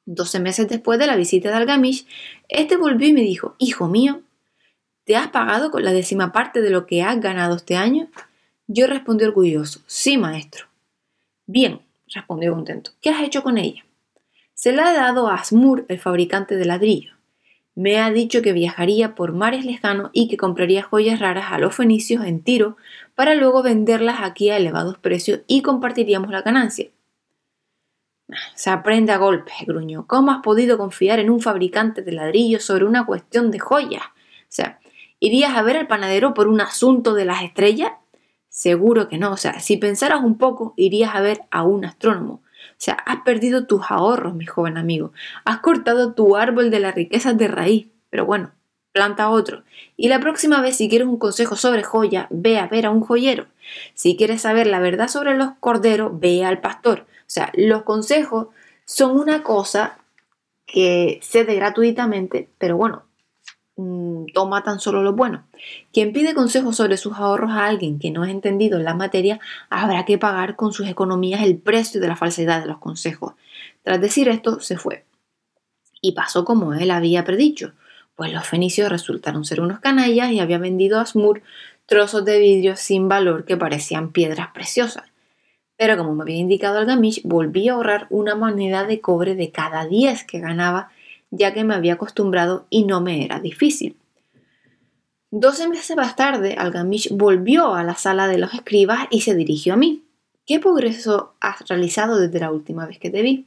Doce 0.06 0.38
meses 0.38 0.68
después 0.68 1.00
de 1.00 1.08
la 1.08 1.16
visita 1.16 1.50
de 1.50 1.56
Algamish, 1.56 2.06
este 2.48 2.76
volvió 2.76 3.08
y 3.08 3.12
me 3.12 3.22
dijo, 3.22 3.56
Hijo 3.58 3.88
mío, 3.88 4.22
¿te 5.04 5.16
has 5.16 5.28
pagado 5.28 5.72
con 5.72 5.84
la 5.84 5.92
décima 5.92 6.30
parte 6.32 6.62
de 6.62 6.70
lo 6.70 6.86
que 6.86 7.02
has 7.02 7.20
ganado 7.20 7.56
este 7.56 7.76
año? 7.76 8.08
Yo 8.68 8.86
respondí 8.86 9.25
orgulloso, 9.25 9.80
sí, 9.86 10.16
maestro. 10.16 10.66
Bien, 11.46 11.80
respondió 12.14 12.52
contento. 12.52 12.92
¿Qué 13.00 13.10
has 13.10 13.22
hecho 13.22 13.42
con 13.42 13.58
ella? 13.58 13.84
Se 14.54 14.72
la 14.72 14.92
he 14.92 14.96
dado 14.96 15.28
a 15.28 15.34
Asmur, 15.34 15.84
el 15.88 15.98
fabricante 15.98 16.56
de 16.56 16.64
ladrillo. 16.64 17.12
Me 17.75 17.98
ha 17.98 18.10
dicho 18.10 18.42
que 18.42 18.52
viajaría 18.52 19.14
por 19.14 19.32
mares 19.32 19.64
lejanos 19.64 20.10
y 20.12 20.28
que 20.28 20.36
compraría 20.36 20.82
joyas 20.82 21.18
raras 21.20 21.52
a 21.52 21.58
los 21.58 21.75
fenicios 21.75 22.25
en 22.25 22.42
Tiro 22.42 22.76
para 23.14 23.34
luego 23.34 23.62
venderlas 23.62 24.20
aquí 24.22 24.50
a 24.50 24.56
elevados 24.56 24.98
precios 24.98 25.40
y 25.46 25.62
compartiríamos 25.62 26.30
la 26.30 26.42
ganancia. 26.42 26.88
Se 28.54 28.71
aprende 28.71 29.12
a 29.12 29.18
golpes, 29.18 29.54
gruñó. 29.66 30.06
¿Cómo 30.06 30.33
has 30.33 30.42
podido 30.42 30.78
confiar 30.78 31.18
en 31.18 31.30
un 31.30 31.40
fabricante 31.40 32.02
de 32.02 32.12
ladrillos 32.12 32.64
sobre 32.64 32.85
una 32.85 33.06
cuestión 33.06 33.50
de 33.50 33.59
joyas? 33.59 34.02
O 34.02 34.49
sea, 34.49 34.80
¿irías 35.21 35.56
a 35.56 35.62
ver 35.62 35.76
al 35.76 35.87
panadero 35.87 36.35
por 36.35 36.49
un 36.49 36.61
asunto 36.61 37.14
de 37.14 37.25
las 37.25 37.42
estrellas? 37.42 37.92
Seguro 38.49 39.09
que 39.09 39.18
no. 39.18 39.33
O 39.33 39.37
sea, 39.37 39.61
si 39.61 39.76
pensaras 39.76 40.23
un 40.23 40.38
poco, 40.38 40.75
irías 40.76 41.14
a 41.14 41.21
ver 41.21 41.42
a 41.50 41.62
un 41.62 41.85
astrónomo. 41.85 42.42
O 42.71 42.78
sea, 42.78 42.95
has 42.95 43.23
perdido 43.23 43.66
tus 43.66 43.83
ahorros, 43.90 44.35
mi 44.35 44.47
joven 44.47 44.76
amigo. 44.76 45.12
Has 45.45 45.59
cortado 45.61 46.14
tu 46.14 46.37
árbol 46.37 46.71
de 46.71 46.80
las 46.80 46.95
riquezas 46.95 47.37
de 47.38 47.49
raíz. 47.49 47.88
Pero 48.11 48.26
bueno, 48.26 48.50
planta 48.92 49.28
otro. 49.28 49.62
Y 49.97 50.09
la 50.09 50.21
próxima 50.21 50.61
vez, 50.61 50.76
si 50.76 50.88
quieres 50.88 51.06
un 51.06 51.18
consejo 51.18 51.54
sobre 51.54 51.83
joya, 51.83 52.26
ve 52.30 52.59
a 52.59 52.66
ver 52.66 52.87
a 52.87 52.90
un 52.90 53.02
joyero. 53.02 53.47
Si 53.95 54.16
quieres 54.16 54.42
saber 54.42 54.66
la 54.66 54.80
verdad 54.80 55.09
sobre 55.09 55.37
los 55.37 55.50
corderos, 55.61 56.18
ve 56.18 56.45
al 56.45 56.61
pastor. 56.61 57.06
O 57.26 57.28
sea, 57.28 57.50
los 57.54 57.83
consejos 57.83 58.49
son 58.85 59.18
una 59.18 59.42
cosa 59.42 59.99
que 60.64 61.18
cede 61.23 61.56
gratuitamente, 61.56 62.49
pero 62.59 62.76
bueno, 62.76 63.04
mm, 63.76 64.26
toma 64.33 64.62
tan 64.62 64.78
solo 64.78 65.02
lo 65.02 65.12
bueno. 65.12 65.45
Quien 65.92 66.12
pide 66.12 66.35
consejos 66.35 66.76
sobre 66.76 66.97
sus 66.97 67.14
ahorros 67.14 67.50
a 67.50 67.66
alguien 67.66 67.99
que 67.99 68.11
no 68.11 68.23
ha 68.23 68.30
entendido 68.30 68.78
la 68.78 68.95
materia, 68.95 69.40
habrá 69.71 70.04
que 70.04 70.18
pagar 70.18 70.56
con 70.56 70.73
sus 70.73 70.88
economías 70.88 71.42
el 71.42 71.59
precio 71.59 72.00
de 72.00 72.09
la 72.09 72.16
falsedad 72.16 72.61
de 72.61 72.66
los 72.68 72.78
consejos. 72.78 73.35
Tras 73.83 74.00
decir 74.00 74.28
esto, 74.28 74.61
se 74.61 74.76
fue. 74.76 75.04
Y 76.00 76.12
pasó 76.12 76.45
como 76.45 76.75
él 76.75 76.90
había 76.90 77.25
predicho, 77.25 77.73
pues 78.14 78.33
los 78.33 78.47
fenicios 78.47 78.90
resultaron 78.90 79.45
ser 79.45 79.61
unos 79.61 79.80
canallas 79.80 80.30
y 80.30 80.40
había 80.40 80.59
vendido 80.59 80.99
a 80.99 81.02
Asmur 81.02 81.42
trozos 81.87 82.25
de 82.25 82.38
vidrio 82.38 82.76
sin 82.76 83.09
valor 83.09 83.45
que 83.45 83.56
parecían 83.56 84.11
piedras 84.12 84.49
preciosas. 84.52 85.04
Pero 85.76 85.97
como 85.97 86.14
me 86.14 86.23
había 86.23 86.37
indicado 86.37 86.78
el 86.78 86.87
Gamish, 86.87 87.23
volví 87.25 87.68
a 87.68 87.75
ahorrar 87.75 88.06
una 88.11 88.35
moneda 88.35 88.85
de 88.85 89.00
cobre 89.00 89.35
de 89.35 89.50
cada 89.50 89.87
10 89.87 90.25
que 90.25 90.40
ganaba, 90.40 90.90
ya 91.30 91.52
que 91.52 91.64
me 91.64 91.75
había 91.75 91.95
acostumbrado 91.95 92.66
y 92.71 92.85
no 92.85 93.00
me 93.00 93.25
era 93.25 93.40
difícil. 93.40 93.97
Doce 95.30 95.68
meses 95.68 95.97
más 95.97 96.16
tarde, 96.16 96.54
Algamish 96.56 97.11
volvió 97.11 97.75
a 97.75 97.83
la 97.83 97.95
sala 97.95 98.28
de 98.28 98.38
los 98.38 98.54
escribas 98.54 99.00
y 99.11 99.23
se 99.23 99.35
dirigió 99.35 99.75
a 99.75 99.76
mí. 99.76 100.04
¿Qué 100.47 100.61
progreso 100.61 101.35
has 101.40 101.68
realizado 101.68 102.18
desde 102.18 102.38
la 102.38 102.52
última 102.52 102.87
vez 102.87 102.99
que 102.99 103.11
te 103.11 103.23
vi? 103.23 103.47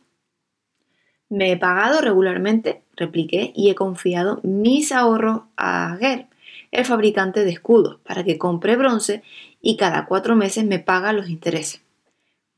Me 1.30 1.52
he 1.52 1.58
pagado 1.58 2.02
regularmente, 2.02 2.82
repliqué, 2.96 3.54
y 3.56 3.70
he 3.70 3.76
confiado 3.76 4.42
mis 4.44 4.92
ahorros 4.92 5.44
a 5.56 5.96
Ger, 6.00 6.28
el 6.72 6.86
fabricante 6.86 7.46
de 7.46 7.52
escudos, 7.52 8.00
para 8.04 8.24
que 8.24 8.38
compre 8.38 8.76
bronce 8.76 9.24
y 9.62 9.78
cada 9.78 10.06
cuatro 10.06 10.36
meses 10.36 10.66
me 10.66 10.80
paga 10.80 11.14
los 11.14 11.30
intereses. 11.30 11.82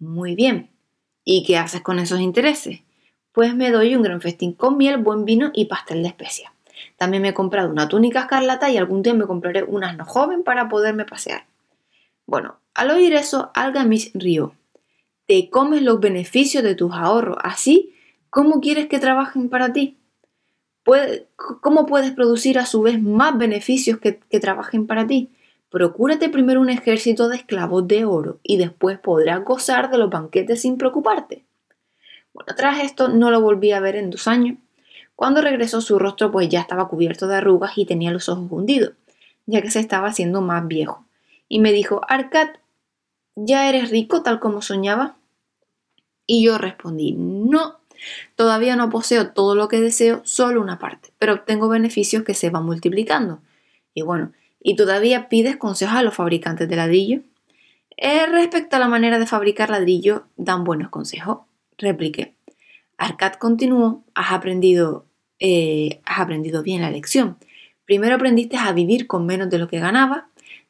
Muy 0.01 0.33
bien. 0.33 0.71
¿Y 1.23 1.45
qué 1.45 1.57
haces 1.57 1.81
con 1.81 1.99
esos 1.99 2.19
intereses? 2.19 2.79
Pues 3.31 3.53
me 3.53 3.69
doy 3.69 3.95
un 3.95 4.01
gran 4.01 4.19
festín 4.19 4.51
con 4.51 4.75
miel, 4.75 4.97
buen 4.97 5.25
vino 5.25 5.51
y 5.53 5.65
pastel 5.65 6.01
de 6.01 6.09
especias. 6.09 6.51
También 6.97 7.21
me 7.21 7.29
he 7.29 7.33
comprado 7.35 7.69
una 7.69 7.87
túnica 7.87 8.21
escarlata 8.21 8.71
y 8.71 8.77
algún 8.77 9.03
día 9.03 9.13
me 9.13 9.27
compraré 9.27 9.63
un 9.63 9.83
asno 9.83 10.03
joven 10.03 10.43
para 10.43 10.69
poderme 10.69 11.05
pasear. 11.05 11.45
Bueno, 12.25 12.57
al 12.73 12.89
oír 12.89 13.13
eso, 13.13 13.51
Algamis 13.53 14.09
rió. 14.15 14.55
Te 15.27 15.51
comes 15.51 15.83
los 15.83 15.99
beneficios 15.99 16.63
de 16.63 16.73
tus 16.73 16.91
ahorros. 16.93 17.37
Así, 17.43 17.93
¿cómo 18.31 18.59
quieres 18.59 18.87
que 18.87 18.97
trabajen 18.97 19.49
para 19.49 19.71
ti? 19.71 19.99
¿Cómo 21.61 21.85
puedes 21.85 22.11
producir 22.11 22.57
a 22.57 22.65
su 22.65 22.81
vez 22.81 22.99
más 22.99 23.37
beneficios 23.37 23.99
que, 23.99 24.17
que 24.17 24.39
trabajen 24.39 24.87
para 24.87 25.05
ti? 25.05 25.29
Procúrate 25.71 26.27
primero 26.27 26.59
un 26.59 26.69
ejército 26.69 27.29
de 27.29 27.37
esclavos 27.37 27.87
de 27.87 28.03
oro 28.03 28.39
y 28.43 28.57
después 28.57 28.99
podrás 28.99 29.45
gozar 29.45 29.89
de 29.89 29.97
los 29.97 30.09
banquetes 30.09 30.61
sin 30.61 30.77
preocuparte. 30.77 31.45
Bueno, 32.33 32.53
tras 32.57 32.83
esto 32.83 33.07
no 33.07 33.31
lo 33.31 33.39
volví 33.39 33.71
a 33.71 33.79
ver 33.79 33.95
en 33.95 34.09
dos 34.09 34.27
años. 34.27 34.57
Cuando 35.15 35.39
regresó 35.39 35.79
su 35.79 35.97
rostro 35.97 36.29
pues 36.29 36.49
ya 36.49 36.59
estaba 36.59 36.89
cubierto 36.89 37.25
de 37.25 37.37
arrugas 37.37 37.77
y 37.77 37.85
tenía 37.85 38.11
los 38.11 38.27
ojos 38.27 38.51
hundidos, 38.51 38.91
ya 39.45 39.61
que 39.61 39.71
se 39.71 39.79
estaba 39.79 40.09
haciendo 40.09 40.41
más 40.41 40.67
viejo. 40.67 41.05
Y 41.47 41.59
me 41.59 41.71
dijo, 41.71 42.01
Arcad, 42.05 42.49
¿ya 43.35 43.69
eres 43.69 43.91
rico 43.91 44.23
tal 44.23 44.41
como 44.41 44.61
soñaba? 44.61 45.15
Y 46.27 46.43
yo 46.43 46.57
respondí, 46.57 47.13
no, 47.13 47.79
todavía 48.35 48.75
no 48.75 48.89
poseo 48.89 49.31
todo 49.31 49.55
lo 49.55 49.69
que 49.69 49.79
deseo, 49.79 50.19
solo 50.25 50.59
una 50.59 50.79
parte, 50.79 51.13
pero 51.17 51.35
obtengo 51.35 51.69
beneficios 51.69 52.23
que 52.23 52.33
se 52.33 52.49
van 52.49 52.65
multiplicando. 52.65 53.39
Y 53.93 54.01
bueno, 54.01 54.33
y 54.63 54.75
todavía 54.75 55.29
pides 55.29 55.57
consejos 55.57 55.95
a 55.95 56.03
los 56.03 56.13
fabricantes 56.13 56.69
de 56.69 56.75
ladrillo. 56.75 57.21
Eh, 57.97 58.25
respecto 58.27 58.75
a 58.75 58.79
la 58.79 58.87
manera 58.87 59.19
de 59.19 59.27
fabricar 59.27 59.69
ladrillo, 59.69 60.25
dan 60.37 60.63
buenos 60.63 60.89
consejos, 60.89 61.39
repliqué. 61.77 62.33
Arcad 62.97 63.33
continuó, 63.33 64.03
has 64.13 64.31
aprendido, 64.31 65.05
eh, 65.39 66.01
has 66.05 66.19
aprendido 66.19 66.63
bien 66.63 66.81
la 66.81 66.91
lección. 66.91 67.37
Primero 67.85 68.15
aprendiste 68.15 68.57
a 68.57 68.71
vivir 68.71 69.07
con 69.07 69.25
menos 69.25 69.49
de 69.49 69.57
lo 69.57 69.67
que 69.67 69.79
ganabas, 69.79 70.23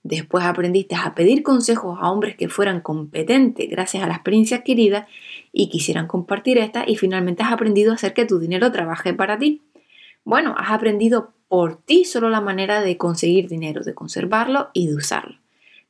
después 0.03 0.43
aprendiste 0.43 0.95
a 0.95 1.13
pedir 1.13 1.43
consejos 1.43 1.99
a 2.01 2.09
hombres 2.09 2.35
que 2.35 2.49
fueran 2.49 2.81
competentes 2.81 3.69
gracias 3.69 4.03
a 4.03 4.07
la 4.07 4.15
experiencia 4.15 4.57
adquirida 4.57 5.07
y 5.51 5.69
quisieran 5.69 6.07
compartir 6.07 6.57
esta, 6.57 6.85
y 6.87 6.95
finalmente 6.95 7.43
has 7.43 7.51
aprendido 7.51 7.91
a 7.91 7.95
hacer 7.95 8.13
que 8.13 8.25
tu 8.25 8.39
dinero 8.39 8.71
trabaje 8.71 9.13
para 9.13 9.37
ti. 9.37 9.61
Bueno, 10.23 10.55
has 10.57 10.71
aprendido 10.71 11.33
por 11.51 11.75
ti 11.75 12.05
solo 12.05 12.29
la 12.29 12.39
manera 12.39 12.79
de 12.79 12.95
conseguir 12.95 13.49
dinero, 13.49 13.83
de 13.83 13.93
conservarlo 13.93 14.69
y 14.71 14.87
de 14.87 14.95
usarlo. 14.95 15.35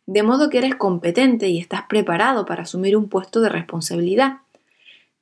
de 0.07 0.23
modo 0.23 0.49
que 0.49 0.57
eres 0.57 0.73
competente 0.73 1.49
y 1.49 1.59
estás 1.59 1.83
preparado 1.83 2.47
para 2.47 2.63
asumir 2.63 2.97
un 2.97 3.09
puesto 3.09 3.41
de 3.41 3.49
responsabilidad. 3.49 4.39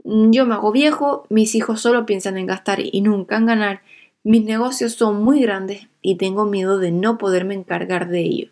Yo 0.05 0.45
me 0.45 0.53
hago 0.53 0.71
viejo, 0.71 1.25
mis 1.29 1.55
hijos 1.55 1.81
solo 1.81 2.05
piensan 2.05 2.37
en 2.37 2.45
gastar 2.45 2.79
y 2.81 3.01
nunca 3.01 3.35
en 3.35 3.47
ganar, 3.47 3.81
mis 4.23 4.45
negocios 4.45 4.93
son 4.93 5.21
muy 5.21 5.41
grandes 5.41 5.89
y 6.01 6.15
tengo 6.15 6.45
miedo 6.45 6.79
de 6.79 6.91
no 6.91 7.17
poderme 7.17 7.53
encargar 7.53 8.07
de 8.07 8.21
ello. 8.21 8.47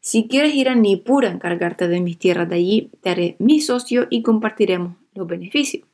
Si 0.00 0.26
quieres 0.26 0.52
ir 0.56 0.68
a 0.68 0.74
Nippur 0.74 1.26
a 1.26 1.30
encargarte 1.30 1.86
de 1.86 2.00
mis 2.00 2.18
tierras 2.18 2.48
de 2.48 2.56
allí, 2.56 2.90
te 3.02 3.10
haré 3.10 3.36
mi 3.38 3.60
socio 3.60 4.08
y 4.10 4.22
compartiremos 4.22 4.96
los 5.14 5.28
beneficios. 5.28 5.89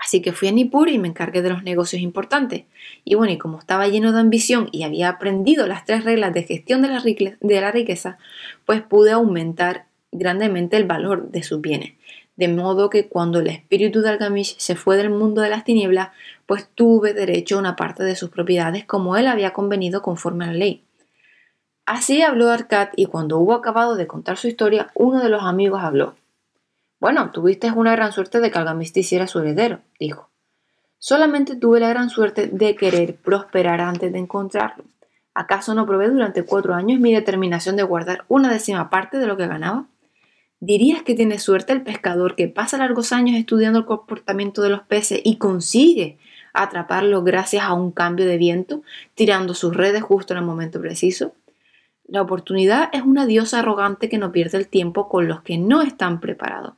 Así 0.00 0.22
que 0.22 0.32
fui 0.32 0.48
a 0.48 0.52
Nippur 0.52 0.88
y 0.88 0.98
me 0.98 1.08
encargué 1.08 1.42
de 1.42 1.50
los 1.50 1.62
negocios 1.62 2.00
importantes. 2.00 2.64
Y 3.04 3.16
bueno, 3.16 3.34
y 3.34 3.38
como 3.38 3.58
estaba 3.58 3.86
lleno 3.86 4.12
de 4.12 4.20
ambición 4.20 4.70
y 4.72 4.82
había 4.82 5.10
aprendido 5.10 5.66
las 5.66 5.84
tres 5.84 6.04
reglas 6.04 6.32
de 6.32 6.42
gestión 6.42 6.80
de 6.80 6.88
la, 6.88 7.70
riqueza, 7.70 8.16
pues 8.64 8.80
pude 8.80 9.12
aumentar 9.12 9.84
grandemente 10.10 10.78
el 10.78 10.86
valor 10.86 11.30
de 11.30 11.42
sus 11.42 11.60
bienes. 11.60 11.92
De 12.34 12.48
modo 12.48 12.88
que 12.88 13.08
cuando 13.08 13.40
el 13.40 13.48
espíritu 13.48 14.00
de 14.00 14.08
Algamish 14.08 14.56
se 14.56 14.74
fue 14.74 14.96
del 14.96 15.10
mundo 15.10 15.42
de 15.42 15.50
las 15.50 15.64
tinieblas, 15.64 16.08
pues 16.46 16.66
tuve 16.74 17.12
derecho 17.12 17.56
a 17.56 17.60
una 17.60 17.76
parte 17.76 18.02
de 18.02 18.16
sus 18.16 18.30
propiedades 18.30 18.86
como 18.86 19.18
él 19.18 19.26
había 19.26 19.52
convenido 19.52 20.00
conforme 20.00 20.46
a 20.46 20.48
la 20.48 20.54
ley. 20.54 20.82
Así 21.84 22.22
habló 22.22 22.48
Arcad 22.48 22.88
y 22.96 23.04
cuando 23.04 23.38
hubo 23.38 23.52
acabado 23.52 23.96
de 23.96 24.06
contar 24.06 24.38
su 24.38 24.48
historia, 24.48 24.90
uno 24.94 25.22
de 25.22 25.28
los 25.28 25.42
amigos 25.42 25.82
habló. 25.82 26.14
Bueno, 27.00 27.30
tuviste 27.30 27.72
una 27.72 27.92
gran 27.92 28.12
suerte 28.12 28.40
de 28.40 28.50
que 28.50 28.58
Algamish 28.58 28.92
te 28.92 29.00
hiciera 29.00 29.26
su 29.26 29.40
heredero, 29.40 29.80
dijo. 29.98 30.28
Solamente 30.98 31.56
tuve 31.56 31.80
la 31.80 31.88
gran 31.88 32.10
suerte 32.10 32.48
de 32.48 32.76
querer 32.76 33.16
prosperar 33.16 33.80
antes 33.80 34.12
de 34.12 34.18
encontrarlo. 34.18 34.84
¿Acaso 35.32 35.74
no 35.74 35.86
probé 35.86 36.10
durante 36.10 36.44
cuatro 36.44 36.74
años 36.74 37.00
mi 37.00 37.14
determinación 37.14 37.76
de 37.76 37.84
guardar 37.84 38.24
una 38.28 38.52
décima 38.52 38.90
parte 38.90 39.16
de 39.16 39.26
lo 39.26 39.38
que 39.38 39.46
ganaba? 39.46 39.86
¿Dirías 40.60 41.02
que 41.02 41.14
tiene 41.14 41.38
suerte 41.38 41.72
el 41.72 41.82
pescador 41.82 42.36
que 42.36 42.48
pasa 42.48 42.76
largos 42.76 43.14
años 43.14 43.38
estudiando 43.38 43.78
el 43.78 43.86
comportamiento 43.86 44.60
de 44.60 44.68
los 44.68 44.82
peces 44.82 45.22
y 45.24 45.38
consigue 45.38 46.18
atraparlos 46.52 47.24
gracias 47.24 47.62
a 47.62 47.72
un 47.72 47.92
cambio 47.92 48.26
de 48.26 48.36
viento, 48.36 48.82
tirando 49.14 49.54
sus 49.54 49.74
redes 49.74 50.02
justo 50.02 50.34
en 50.34 50.40
el 50.40 50.44
momento 50.44 50.78
preciso? 50.82 51.32
La 52.06 52.20
oportunidad 52.20 52.90
es 52.92 53.00
una 53.00 53.24
diosa 53.24 53.60
arrogante 53.60 54.10
que 54.10 54.18
no 54.18 54.32
pierde 54.32 54.58
el 54.58 54.68
tiempo 54.68 55.08
con 55.08 55.28
los 55.28 55.40
que 55.40 55.56
no 55.56 55.80
están 55.80 56.20
preparados. 56.20 56.74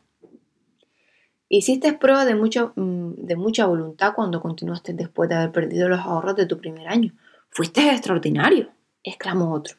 Hiciste 1.54 1.92
prueba 1.92 2.24
de 2.24 2.34
mucha, 2.34 2.72
mm, 2.76 3.26
de 3.26 3.36
mucha 3.36 3.66
voluntad 3.66 4.14
cuando 4.14 4.40
continuaste 4.40 4.94
después 4.94 5.28
de 5.28 5.34
haber 5.34 5.52
perdido 5.52 5.86
los 5.86 6.00
ahorros 6.00 6.34
de 6.34 6.46
tu 6.46 6.56
primer 6.56 6.88
año. 6.88 7.12
Fuiste 7.50 7.90
extraordinario, 7.90 8.70
exclamó 9.04 9.52
otro. 9.52 9.76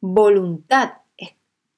Voluntad, 0.00 0.94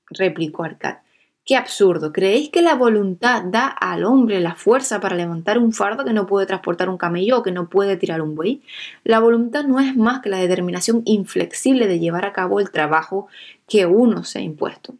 replicó 0.09 0.65
Arcad. 0.65 1.01
Qué 1.45 1.55
absurdo. 1.55 2.15
¿Creéis 2.15 2.49
que 2.49 2.63
la 2.63 2.77
voluntad 2.77 3.43
da 3.45 3.67
al 3.67 4.05
hombre 4.05 4.41
la 4.41 4.55
fuerza 4.55 5.01
para 5.01 5.17
levantar 5.17 5.59
un 5.59 5.75
fardo 5.75 6.07
que 6.07 6.15
no 6.15 6.27
puede 6.27 6.47
transportar 6.47 6.89
un 6.89 6.97
camello 6.97 7.41
o 7.41 7.43
que 7.43 7.53
no 7.53 7.69
puede 7.69 7.99
tirar 7.99 8.23
un 8.23 8.37
buey? 8.37 8.63
La 9.05 9.21
voluntad 9.21 9.65
no 9.65 9.81
es 9.81 9.95
más 9.95 10.23
que 10.23 10.31
la 10.31 10.39
determinación 10.39 11.03
inflexible 11.05 11.87
de 11.89 11.99
llevar 11.99 12.25
a 12.25 12.33
cabo 12.33 12.59
el 12.59 12.71
trabajo 12.71 13.27
que 13.69 13.85
uno 13.85 14.25
se 14.25 14.39
ha 14.39 14.43
impuesto. 14.43 14.95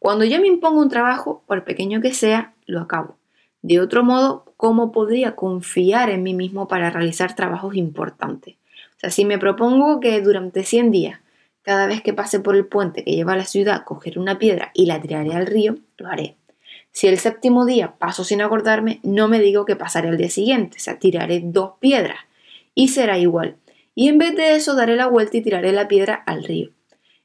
Cuando 0.00 0.24
yo 0.24 0.40
me 0.40 0.48
impongo 0.48 0.80
un 0.80 0.88
trabajo, 0.88 1.44
por 1.46 1.62
pequeño 1.62 2.00
que 2.00 2.12
sea, 2.12 2.54
lo 2.66 2.80
acabo. 2.80 3.17
De 3.62 3.80
otro 3.80 4.04
modo, 4.04 4.44
¿cómo 4.56 4.92
podría 4.92 5.34
confiar 5.34 6.10
en 6.10 6.22
mí 6.22 6.34
mismo 6.34 6.68
para 6.68 6.90
realizar 6.90 7.34
trabajos 7.34 7.74
importantes? 7.76 8.56
O 8.96 9.00
sea, 9.00 9.10
si 9.10 9.24
me 9.24 9.38
propongo 9.38 10.00
que 10.00 10.20
durante 10.20 10.64
100 10.64 10.90
días, 10.90 11.20
cada 11.62 11.86
vez 11.86 12.02
que 12.02 12.14
pase 12.14 12.40
por 12.40 12.56
el 12.56 12.66
puente 12.66 13.04
que 13.04 13.12
lleva 13.12 13.34
a 13.34 13.36
la 13.36 13.44
ciudad, 13.44 13.84
cogeré 13.84 14.18
una 14.18 14.38
piedra 14.38 14.70
y 14.74 14.86
la 14.86 15.00
tiraré 15.00 15.34
al 15.34 15.46
río, 15.46 15.76
lo 15.98 16.08
haré. 16.08 16.36
Si 16.92 17.06
el 17.06 17.18
séptimo 17.18 17.66
día 17.66 17.94
paso 17.98 18.24
sin 18.24 18.40
acordarme, 18.40 19.00
no 19.02 19.28
me 19.28 19.40
digo 19.40 19.64
que 19.64 19.76
pasaré 19.76 20.08
al 20.08 20.16
día 20.16 20.30
siguiente, 20.30 20.78
o 20.78 20.80
sea, 20.80 20.98
tiraré 20.98 21.40
dos 21.44 21.72
piedras 21.78 22.18
y 22.74 22.88
será 22.88 23.18
igual. 23.18 23.56
Y 23.94 24.08
en 24.08 24.18
vez 24.18 24.34
de 24.34 24.54
eso 24.54 24.74
daré 24.74 24.96
la 24.96 25.08
vuelta 25.08 25.36
y 25.36 25.42
tiraré 25.42 25.72
la 25.72 25.88
piedra 25.88 26.14
al 26.14 26.44
río. 26.44 26.70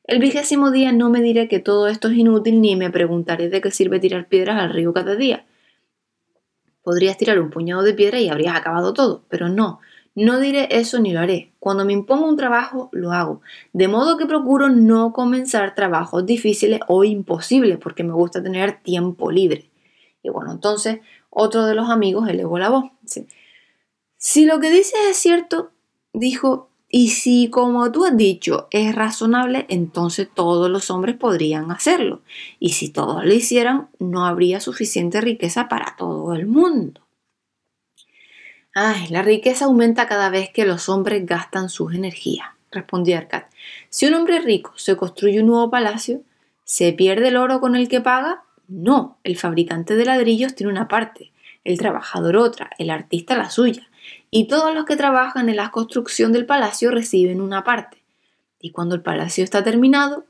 El 0.05 0.19
vigésimo 0.19 0.71
día 0.71 0.91
no 0.91 1.09
me 1.09 1.21
diré 1.21 1.47
que 1.47 1.59
todo 1.59 1.87
esto 1.87 2.09
es 2.09 2.17
inútil 2.17 2.59
ni 2.59 2.75
me 2.75 2.89
preguntaré 2.89 3.49
de 3.49 3.61
qué 3.61 3.71
sirve 3.71 3.99
tirar 3.99 4.27
piedras 4.27 4.61
al 4.61 4.73
río 4.73 4.91
cada 4.91 5.15
día. 5.15 5.45
Podrías 6.83 7.17
tirar 7.17 7.39
un 7.39 7.49
puñado 7.49 7.81
de 7.81 7.93
piedra 7.93 8.19
y 8.19 8.29
habrías 8.29 8.55
acabado 8.55 8.93
todo, 8.93 9.23
pero 9.29 9.49
no, 9.49 9.79
no 10.15 10.39
diré 10.39 10.67
eso 10.71 10.99
ni 10.99 11.11
lo 11.11 11.21
haré. 11.21 11.53
Cuando 11.59 11.85
me 11.85 11.93
impongo 11.93 12.27
un 12.27 12.37
trabajo, 12.37 12.89
lo 12.91 13.11
hago. 13.11 13.41
De 13.71 13.87
modo 13.87 14.17
que 14.17 14.25
procuro 14.25 14.69
no 14.69 15.11
comenzar 15.13 15.73
trabajos 15.73 16.25
difíciles 16.25 16.81
o 16.87 17.03
imposibles 17.03 17.79
porque 17.79 18.03
me 18.03 18.13
gusta 18.13 18.43
tener 18.43 18.81
tiempo 18.83 19.31
libre. 19.31 19.69
Y 20.21 20.29
bueno, 20.29 20.51
entonces 20.51 20.99
otro 21.29 21.65
de 21.65 21.73
los 21.75 21.89
amigos 21.89 22.29
elevó 22.29 22.59
la 22.59 22.69
voz. 22.69 22.85
Si 24.17 24.45
lo 24.45 24.59
que 24.59 24.69
dices 24.69 24.99
es 25.09 25.17
cierto, 25.17 25.71
dijo, 26.13 26.69
y 26.95 27.09
si, 27.09 27.49
como 27.49 27.91
tú 27.91 28.05
has 28.05 28.15
dicho, 28.15 28.67
es 28.69 28.93
razonable, 28.93 29.65
entonces 29.67 30.29
todos 30.31 30.69
los 30.69 30.91
hombres 30.91 31.15
podrían 31.15 31.71
hacerlo. 31.71 32.21
Y 32.59 32.73
si 32.73 32.89
todos 32.89 33.25
lo 33.25 33.33
hicieran, 33.33 33.89
no 33.97 34.27
habría 34.27 34.59
suficiente 34.59 35.19
riqueza 35.19 35.67
para 35.67 35.95
todo 35.97 36.35
el 36.35 36.45
mundo. 36.45 37.01
Ay, 38.75 39.07
la 39.09 39.23
riqueza 39.23 39.65
aumenta 39.65 40.07
cada 40.07 40.29
vez 40.29 40.51
que 40.51 40.65
los 40.65 40.87
hombres 40.87 41.25
gastan 41.25 41.69
sus 41.69 41.95
energías, 41.95 42.49
respondió 42.69 43.17
Arcad. 43.17 43.45
Si 43.89 44.05
un 44.05 44.13
hombre 44.13 44.39
rico 44.39 44.73
se 44.75 44.95
construye 44.95 45.39
un 45.39 45.47
nuevo 45.47 45.71
palacio, 45.71 46.21
¿se 46.63 46.93
pierde 46.93 47.29
el 47.29 47.37
oro 47.37 47.59
con 47.59 47.75
el 47.75 47.87
que 47.87 48.01
paga? 48.01 48.43
No, 48.67 49.17
el 49.23 49.35
fabricante 49.35 49.95
de 49.95 50.05
ladrillos 50.05 50.53
tiene 50.53 50.71
una 50.71 50.87
parte, 50.87 51.31
el 51.63 51.79
trabajador 51.79 52.37
otra, 52.37 52.69
el 52.77 52.91
artista 52.91 53.35
la 53.35 53.49
suya 53.49 53.89
y 54.31 54.47
todos 54.47 54.73
los 54.73 54.85
que 54.85 54.95
trabajan 54.95 55.49
en 55.49 55.55
la 55.55 55.71
construcción 55.71 56.33
del 56.33 56.45
palacio 56.45 56.91
reciben 56.91 57.41
una 57.41 57.63
parte. 57.63 58.03
Y 58.59 58.71
cuando 58.71 58.95
el 58.95 59.01
palacio 59.01 59.43
está 59.43 59.63
terminado, 59.63 60.25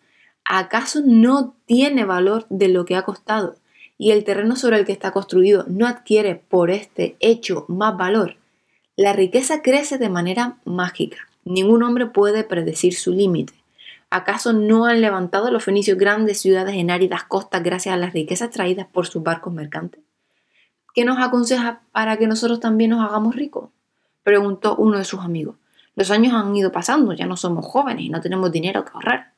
¿acaso 0.45 1.01
no 1.05 1.55
tiene 1.65 2.03
valor 2.03 2.45
de 2.49 2.67
lo 2.67 2.85
que 2.85 2.95
ha 2.95 3.03
costado? 3.03 3.55
Y 3.97 4.11
el 4.11 4.23
terreno 4.23 4.55
sobre 4.55 4.79
el 4.79 4.85
que 4.85 4.91
está 4.91 5.11
construido 5.11 5.65
no 5.67 5.87
adquiere 5.87 6.35
por 6.35 6.71
este 6.71 7.15
hecho 7.19 7.65
más 7.67 7.95
valor. 7.95 8.37
La 8.95 9.13
riqueza 9.13 9.61
crece 9.61 9.97
de 9.97 10.09
manera 10.09 10.57
mágica. 10.65 11.17
Ningún 11.45 11.83
hombre 11.83 12.07
puede 12.07 12.43
predecir 12.43 12.93
su 12.95 13.11
límite. 13.11 13.53
¿Acaso 14.09 14.53
no 14.53 14.85
han 14.85 15.01
levantado 15.01 15.49
los 15.49 15.63
fenicios 15.63 15.97
grandes 15.97 16.39
ciudades 16.39 16.75
en 16.75 16.91
áridas 16.91 17.23
costas 17.23 17.63
gracias 17.63 17.93
a 17.95 17.97
las 17.97 18.13
riquezas 18.13 18.51
traídas 18.51 18.85
por 18.85 19.07
sus 19.07 19.23
barcos 19.23 19.51
mercantes? 19.51 20.02
¿Qué 20.93 21.05
nos 21.05 21.19
aconseja 21.19 21.81
para 21.91 22.17
que 22.17 22.27
nosotros 22.27 22.59
también 22.59 22.91
nos 22.91 23.03
hagamos 23.03 23.35
ricos? 23.35 23.69
Preguntó 24.23 24.75
uno 24.75 24.97
de 24.97 25.05
sus 25.05 25.21
amigos. 25.21 25.55
Los 25.95 26.11
años 26.11 26.33
han 26.33 26.55
ido 26.55 26.71
pasando, 26.71 27.13
ya 27.13 27.25
no 27.25 27.35
somos 27.37 27.65
jóvenes 27.65 28.05
y 28.05 28.09
no 28.09 28.21
tenemos 28.21 28.51
dinero 28.51 28.85
que 28.85 28.91
ahorrar. 28.93 29.33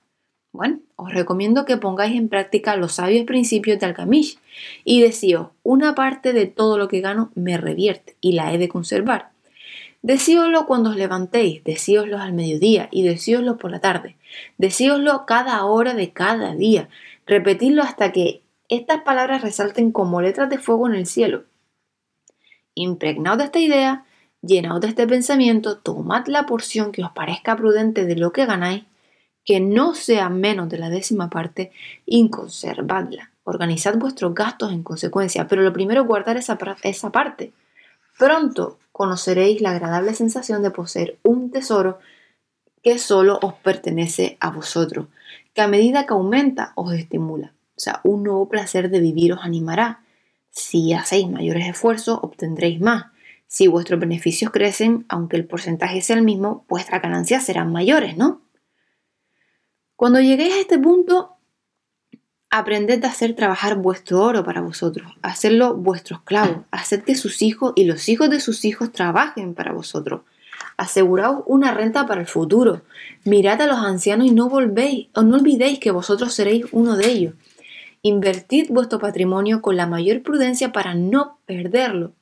Bueno, 0.52 0.80
os 0.96 1.14
recomiendo 1.14 1.66
que 1.66 1.76
pongáis 1.76 2.16
en 2.16 2.30
práctica 2.30 2.78
los 2.78 2.94
sabios 2.94 3.26
principios 3.26 3.80
de 3.80 3.86
Alcamish 3.86 4.40
y 4.86 5.02
decíos, 5.02 5.50
una 5.64 5.96
parte 5.96 6.32
de 6.32 6.46
todo 6.46 6.78
lo 6.78 6.88
que 6.88 7.02
gano 7.02 7.32
me 7.36 7.58
revierte 7.58 8.16
y 8.22 8.34
la 8.34 8.54
he 8.54 8.58
de 8.58 8.70
conservar. 8.70 9.32
Decíoslo 10.02 10.66
cuando 10.66 10.92
os 10.92 10.98
levantéis, 10.98 11.64
decíoslo 11.64 12.20
al 12.20 12.32
mediodía 12.32 12.90
y 12.92 13.04
decíoslo 13.04 13.58
por 13.58 13.72
la 13.72 13.80
tarde. 13.80 14.16
Decíoslo 14.58 15.26
cada 15.26 15.66
hora 15.66 15.94
de 15.94 16.12
cada 16.12 16.54
día. 16.54 16.90
Repetidlo 17.26 17.82
hasta 17.82 18.12
que 18.12 18.42
estas 18.70 19.02
palabras 19.02 19.42
resalten 19.42 19.92
como 19.92 20.22
letras 20.22 20.50
de 20.50 20.58
fuego 20.58 20.88
en 20.88 20.96
el 20.96 21.06
cielo. 21.06 21.44
Impregnaos 22.74 23.38
de 23.38 23.44
esta 23.46 23.60
idea, 23.60 24.06
llenaos 24.42 24.82
de 24.82 24.88
este 24.88 25.08
pensamiento, 25.08 25.78
tomad 25.78 26.28
la 26.28 26.46
porción 26.46 26.92
que 26.92 27.04
os 27.04 27.12
parezca 27.12 27.56
prudente 27.56 28.06
de 28.06 28.16
lo 28.16 28.32
que 28.32 28.46
ganáis, 28.46 28.84
que 29.44 29.60
no 29.60 29.94
sea 29.94 30.30
menos 30.30 30.70
de 30.70 30.78
la 30.78 30.90
décima 30.90 31.30
parte, 31.30 31.72
y 32.06 32.30
conservadla. 32.30 33.32
Organizad 33.44 33.96
vuestros 33.98 34.34
gastos 34.34 34.72
en 34.72 34.82
consecuencia, 34.82 35.48
pero 35.48 35.62
lo 35.62 35.72
primero 35.72 36.02
es 36.02 36.08
guardar 36.08 36.38
esa, 36.38 36.58
esa 36.84 37.12
parte. 37.12 37.54
Pronto 38.18 38.80
conoceréis 38.92 39.62
la 39.62 39.72
agradable 39.72 40.14
sensación 40.14 40.64
de 40.64 40.72
poseer 40.72 41.20
un 41.22 41.52
tesoro 41.52 42.00
que 42.82 42.98
solo 42.98 43.40
os 43.42 43.54
pertenece 43.56 44.38
a 44.40 44.50
vosotros, 44.52 45.08
que 45.54 45.62
a 45.62 45.68
medida 45.68 46.06
que 46.06 46.14
aumenta 46.14 46.72
os 46.76 46.94
estimula. 46.94 47.55
O 47.78 47.80
sea, 47.80 48.02
un 48.04 48.24
nuevo 48.24 48.48
placer 48.48 48.90
de 48.90 49.00
vivir 49.00 49.34
os 49.34 49.40
animará. 49.42 50.04
Si 50.50 50.94
hacéis 50.94 51.30
mayores 51.30 51.68
esfuerzos, 51.68 52.20
obtendréis 52.22 52.80
más. 52.80 53.08
Si 53.48 53.68
vuestros 53.68 54.00
beneficios 54.00 54.52
crecen, 54.52 55.06
aunque 55.10 55.38
el 55.38 55.46
porcentaje 55.46 56.02
sea 56.02 56.16
el 56.16 56.24
mismo, 56.24 56.66
vuestras 56.68 57.02
ganancias 57.02 57.46
serán 57.46 57.72
mayores, 57.72 58.18
¿no? 58.18 58.42
Cuando 59.96 60.20
lleguéis 60.20 60.56
a 60.56 60.60
este 60.60 60.80
punto, 60.80 61.38
aprended 62.50 63.04
a 63.04 63.10
hacer 63.10 63.36
trabajar 63.36 63.76
vuestro 63.78 64.22
oro 64.22 64.44
para 64.44 64.62
vosotros, 64.62 65.12
hacerlo 65.22 65.76
vuestro 65.76 66.18
esclavo, 66.18 66.66
haced 66.72 67.04
que 67.04 67.16
sus 67.16 67.42
hijos 67.42 67.74
y 67.76 67.86
los 67.86 68.08
hijos 68.10 68.30
de 68.30 68.40
sus 68.40 68.66
hijos 68.66 68.92
trabajen 68.92 69.54
para 69.54 69.74
vosotros. 69.74 70.22
Aseguraos 70.78 71.44
una 71.48 71.74
renta 71.74 72.06
para 72.06 72.22
el 72.22 72.28
futuro. 72.28 72.82
Mirad 73.24 73.62
a 73.62 73.68
los 73.68 73.80
ancianos 73.80 74.28
y 74.28 74.32
no 74.32 74.50
volvéis, 74.50 75.08
o 75.14 75.24
no 75.24 75.38
olvidéis 75.38 75.80
que 75.80 75.92
vosotros 75.92 76.34
seréis 76.34 76.66
uno 76.72 76.98
de 76.98 77.10
ellos. 77.10 77.34
Invertid 78.08 78.68
vuestro 78.70 79.00
patrimonio 79.00 79.64
con 79.64 79.78
la 79.78 79.88
mayor 79.88 80.22
prudencia 80.22 80.72
para 80.72 80.94
no 80.94 81.40
perderlo. 81.48 82.14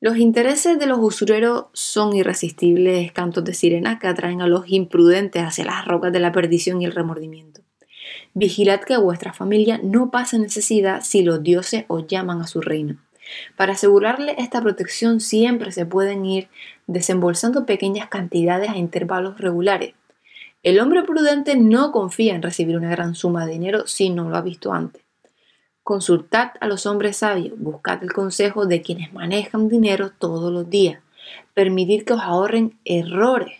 Los 0.00 0.16
intereses 0.16 0.76
de 0.76 0.86
los 0.86 0.98
usureros 0.98 1.66
son 1.72 2.16
irresistibles 2.16 3.12
cantos 3.12 3.44
de 3.44 3.54
sirena 3.54 4.00
que 4.00 4.08
atraen 4.08 4.42
a 4.42 4.48
los 4.48 4.64
imprudentes 4.66 5.44
hacia 5.44 5.66
las 5.66 5.84
rocas 5.84 6.12
de 6.12 6.18
la 6.18 6.32
perdición 6.32 6.82
y 6.82 6.86
el 6.86 6.90
remordimiento. 6.90 7.60
Vigilad 8.32 8.80
que 8.80 8.96
vuestra 8.96 9.32
familia 9.32 9.78
no 9.84 10.10
pase 10.10 10.36
necesidad 10.36 11.00
si 11.04 11.22
los 11.22 11.44
dioses 11.44 11.84
os 11.86 12.08
llaman 12.08 12.40
a 12.40 12.48
su 12.48 12.60
reino. 12.60 12.96
Para 13.56 13.74
asegurarle 13.74 14.34
esta 14.38 14.60
protección 14.62 15.20
siempre 15.20 15.70
se 15.70 15.86
pueden 15.86 16.26
ir 16.26 16.48
desembolsando 16.88 17.66
pequeñas 17.66 18.08
cantidades 18.08 18.70
a 18.70 18.78
intervalos 18.78 19.38
regulares. 19.38 19.94
El 20.64 20.80
hombre 20.80 21.04
prudente 21.04 21.56
no 21.56 21.92
confía 21.92 22.34
en 22.34 22.42
recibir 22.42 22.76
una 22.76 22.90
gran 22.90 23.14
suma 23.14 23.46
de 23.46 23.52
dinero 23.52 23.86
si 23.86 24.10
no 24.10 24.28
lo 24.28 24.36
ha 24.36 24.42
visto 24.42 24.72
antes. 24.72 25.03
Consultad 25.84 26.52
a 26.60 26.66
los 26.66 26.86
hombres 26.86 27.18
sabios, 27.18 27.58
buscad 27.58 28.02
el 28.02 28.10
consejo 28.10 28.64
de 28.64 28.80
quienes 28.80 29.12
manejan 29.12 29.68
dinero 29.68 30.10
todos 30.18 30.50
los 30.50 30.70
días. 30.70 31.02
Permitid 31.52 32.04
que 32.04 32.14
os 32.14 32.22
ahorren 32.22 32.78
errores, 32.86 33.58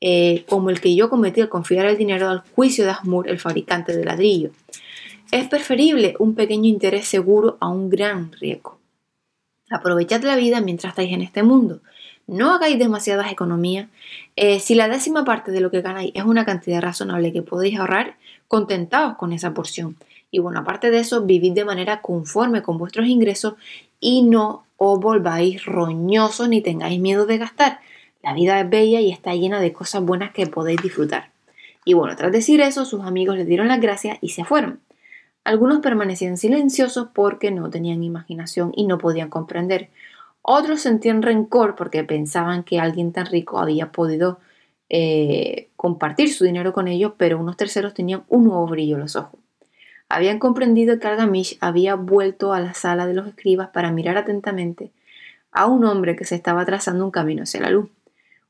eh, 0.00 0.44
como 0.48 0.70
el 0.70 0.80
que 0.80 0.96
yo 0.96 1.08
cometí 1.08 1.40
al 1.40 1.48
confiar 1.48 1.86
el 1.86 1.96
dinero 1.96 2.28
al 2.28 2.40
juicio 2.40 2.84
de 2.84 2.90
Asmur, 2.90 3.28
el 3.28 3.38
fabricante 3.38 3.96
de 3.96 4.04
ladrillo. 4.04 4.50
Es 5.30 5.46
preferible 5.46 6.16
un 6.18 6.34
pequeño 6.34 6.68
interés 6.68 7.06
seguro 7.06 7.56
a 7.60 7.68
un 7.68 7.88
gran 7.88 8.32
riesgo. 8.32 8.80
Aprovechad 9.70 10.24
la 10.24 10.34
vida 10.34 10.60
mientras 10.60 10.90
estáis 10.90 11.12
en 11.12 11.22
este 11.22 11.44
mundo. 11.44 11.82
No 12.26 12.52
hagáis 12.52 12.80
demasiadas 12.80 13.30
economías. 13.30 13.88
Eh, 14.34 14.58
si 14.58 14.74
la 14.74 14.88
décima 14.88 15.24
parte 15.24 15.52
de 15.52 15.60
lo 15.60 15.70
que 15.70 15.82
ganáis 15.82 16.10
es 16.16 16.24
una 16.24 16.44
cantidad 16.44 16.82
razonable 16.82 17.32
que 17.32 17.42
podéis 17.42 17.78
ahorrar, 17.78 18.16
contentaos 18.48 19.16
con 19.16 19.32
esa 19.32 19.54
porción. 19.54 19.96
Y 20.34 20.40
bueno, 20.40 20.58
aparte 20.58 20.90
de 20.90 20.98
eso, 20.98 21.22
vivid 21.22 21.52
de 21.52 21.64
manera 21.64 22.02
conforme 22.02 22.60
con 22.60 22.76
vuestros 22.76 23.06
ingresos 23.06 23.54
y 24.00 24.22
no 24.22 24.64
os 24.76 24.98
volváis 24.98 25.64
roñosos 25.64 26.48
ni 26.48 26.60
tengáis 26.60 26.98
miedo 26.98 27.24
de 27.24 27.38
gastar. 27.38 27.78
La 28.20 28.34
vida 28.34 28.58
es 28.58 28.68
bella 28.68 29.00
y 29.00 29.12
está 29.12 29.32
llena 29.36 29.60
de 29.60 29.72
cosas 29.72 30.02
buenas 30.02 30.32
que 30.32 30.48
podéis 30.48 30.82
disfrutar. 30.82 31.30
Y 31.84 31.94
bueno, 31.94 32.16
tras 32.16 32.32
decir 32.32 32.60
eso, 32.60 32.84
sus 32.84 33.04
amigos 33.04 33.36
le 33.36 33.44
dieron 33.44 33.68
las 33.68 33.80
gracias 33.80 34.18
y 34.20 34.30
se 34.30 34.44
fueron. 34.44 34.80
Algunos 35.44 35.78
permanecían 35.78 36.36
silenciosos 36.36 37.10
porque 37.14 37.52
no 37.52 37.70
tenían 37.70 38.02
imaginación 38.02 38.72
y 38.74 38.88
no 38.88 38.98
podían 38.98 39.30
comprender. 39.30 39.90
Otros 40.42 40.80
sentían 40.80 41.22
rencor 41.22 41.76
porque 41.76 42.02
pensaban 42.02 42.64
que 42.64 42.80
alguien 42.80 43.12
tan 43.12 43.26
rico 43.26 43.60
había 43.60 43.92
podido 43.92 44.40
eh, 44.88 45.68
compartir 45.76 46.32
su 46.32 46.44
dinero 46.44 46.72
con 46.72 46.88
ellos, 46.88 47.12
pero 47.16 47.38
unos 47.38 47.56
terceros 47.56 47.94
tenían 47.94 48.24
un 48.28 48.42
nuevo 48.42 48.66
brillo 48.66 48.96
en 48.96 49.02
los 49.02 49.14
ojos. 49.14 49.43
Habían 50.14 50.38
comprendido 50.38 51.00
que 51.00 51.08
Algamish 51.08 51.58
había 51.60 51.96
vuelto 51.96 52.52
a 52.52 52.60
la 52.60 52.72
sala 52.72 53.04
de 53.08 53.14
los 53.14 53.26
escribas 53.26 53.70
para 53.70 53.90
mirar 53.90 54.16
atentamente 54.16 54.92
a 55.50 55.66
un 55.66 55.84
hombre 55.84 56.14
que 56.14 56.24
se 56.24 56.36
estaba 56.36 56.64
trazando 56.64 57.04
un 57.04 57.10
camino 57.10 57.42
hacia 57.42 57.60
la 57.60 57.70
luz. 57.70 57.90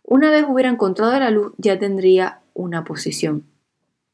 Una 0.03 0.31
vez 0.31 0.44
hubiera 0.46 0.68
encontrado 0.68 1.18
la 1.18 1.31
luz, 1.31 1.55
ya 1.57 1.79
tendría 1.79 2.40
una 2.53 2.85
posición. 2.85 3.44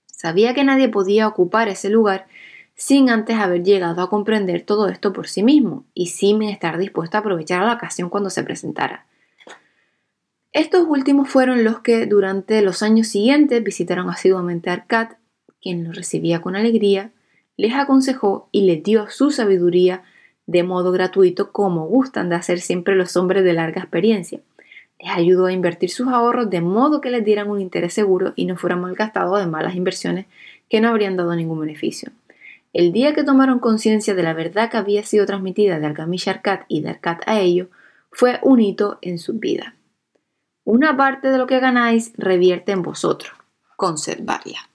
Sabía 0.06 0.54
que 0.54 0.62
nadie 0.62 0.90
podía 0.90 1.26
ocupar 1.26 1.66
ese 1.66 1.90
lugar 1.90 2.28
sin 2.76 3.10
antes 3.10 3.36
haber 3.36 3.64
llegado 3.64 4.00
a 4.00 4.08
comprender 4.08 4.62
todo 4.62 4.88
esto 4.88 5.12
por 5.12 5.26
sí 5.26 5.42
mismo 5.42 5.84
y 5.92 6.06
sin 6.06 6.42
estar 6.44 6.78
dispuesto 6.78 7.16
a 7.16 7.20
aprovechar 7.20 7.64
la 7.64 7.74
ocasión 7.74 8.10
cuando 8.10 8.30
se 8.30 8.44
presentara. 8.44 9.06
Estos 10.52 10.86
últimos 10.88 11.28
fueron 11.28 11.64
los 11.64 11.80
que 11.80 12.06
durante 12.06 12.62
los 12.62 12.84
años 12.84 13.08
siguientes 13.08 13.64
visitaron 13.64 14.08
asiduamente 14.08 14.70
a 14.70 14.74
Arcad, 14.74 15.08
quien 15.60 15.82
los 15.82 15.96
recibía 15.96 16.40
con 16.40 16.54
alegría, 16.54 17.10
les 17.60 17.74
aconsejó 17.74 18.48
y 18.52 18.62
les 18.62 18.82
dio 18.82 19.08
su 19.08 19.30
sabiduría 19.30 20.02
de 20.46 20.62
modo 20.62 20.92
gratuito 20.92 21.52
como 21.52 21.86
gustan 21.86 22.28
de 22.28 22.36
hacer 22.36 22.60
siempre 22.60 22.96
los 22.96 23.16
hombres 23.16 23.44
de 23.44 23.52
larga 23.52 23.82
experiencia 23.82 24.40
les 25.00 25.12
ayudó 25.12 25.46
a 25.46 25.52
invertir 25.52 25.90
sus 25.90 26.08
ahorros 26.08 26.50
de 26.50 26.60
modo 26.60 27.00
que 27.00 27.10
les 27.10 27.24
dieran 27.24 27.48
un 27.48 27.60
interés 27.60 27.94
seguro 27.94 28.32
y 28.36 28.44
no 28.44 28.56
fueran 28.56 28.82
malgastados 28.82 29.40
de 29.40 29.46
malas 29.46 29.74
inversiones 29.74 30.26
que 30.68 30.80
no 30.80 30.88
habrían 30.88 31.16
dado 31.16 31.34
ningún 31.34 31.60
beneficio. 31.60 32.12
El 32.72 32.92
día 32.92 33.14
que 33.14 33.24
tomaron 33.24 33.58
conciencia 33.58 34.14
de 34.14 34.22
la 34.22 34.34
verdad 34.34 34.70
que 34.70 34.76
había 34.76 35.02
sido 35.02 35.26
transmitida 35.26 35.80
de 35.80 35.86
Alcamish 35.86 36.28
a 36.28 36.32
Arcat 36.32 36.64
y 36.68 36.82
de 36.82 36.90
Arcat 36.90 37.22
a 37.26 37.40
ellos, 37.40 37.68
fue 38.12 38.38
un 38.42 38.60
hito 38.60 38.98
en 39.02 39.18
su 39.18 39.34
vida. 39.34 39.74
Una 40.64 40.96
parte 40.96 41.28
de 41.28 41.38
lo 41.38 41.46
que 41.46 41.58
ganáis 41.58 42.12
revierte 42.16 42.72
en 42.72 42.82
vosotros. 42.82 43.32
Conservarla. 43.76 44.69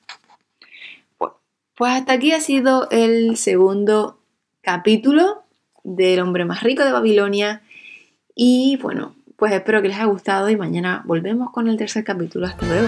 Pues 1.75 1.91
hasta 1.91 2.13
aquí 2.13 2.31
ha 2.31 2.39
sido 2.39 2.89
el 2.89 3.35
segundo 3.35 4.19
capítulo 4.61 5.43
del 5.83 6.21
hombre 6.21 6.45
más 6.45 6.63
rico 6.63 6.85
de 6.85 6.93
Babilonia. 6.93 7.63
Y 8.33 8.77
bueno, 8.81 9.15
pues 9.35 9.51
espero 9.51 9.81
que 9.81 9.89
les 9.89 9.97
haya 9.97 10.05
gustado 10.05 10.49
y 10.49 10.55
mañana 10.55 11.03
volvemos 11.05 11.51
con 11.51 11.67
el 11.67 11.75
tercer 11.75 12.05
capítulo. 12.05 12.47
Hasta 12.47 12.65
luego. 12.65 12.88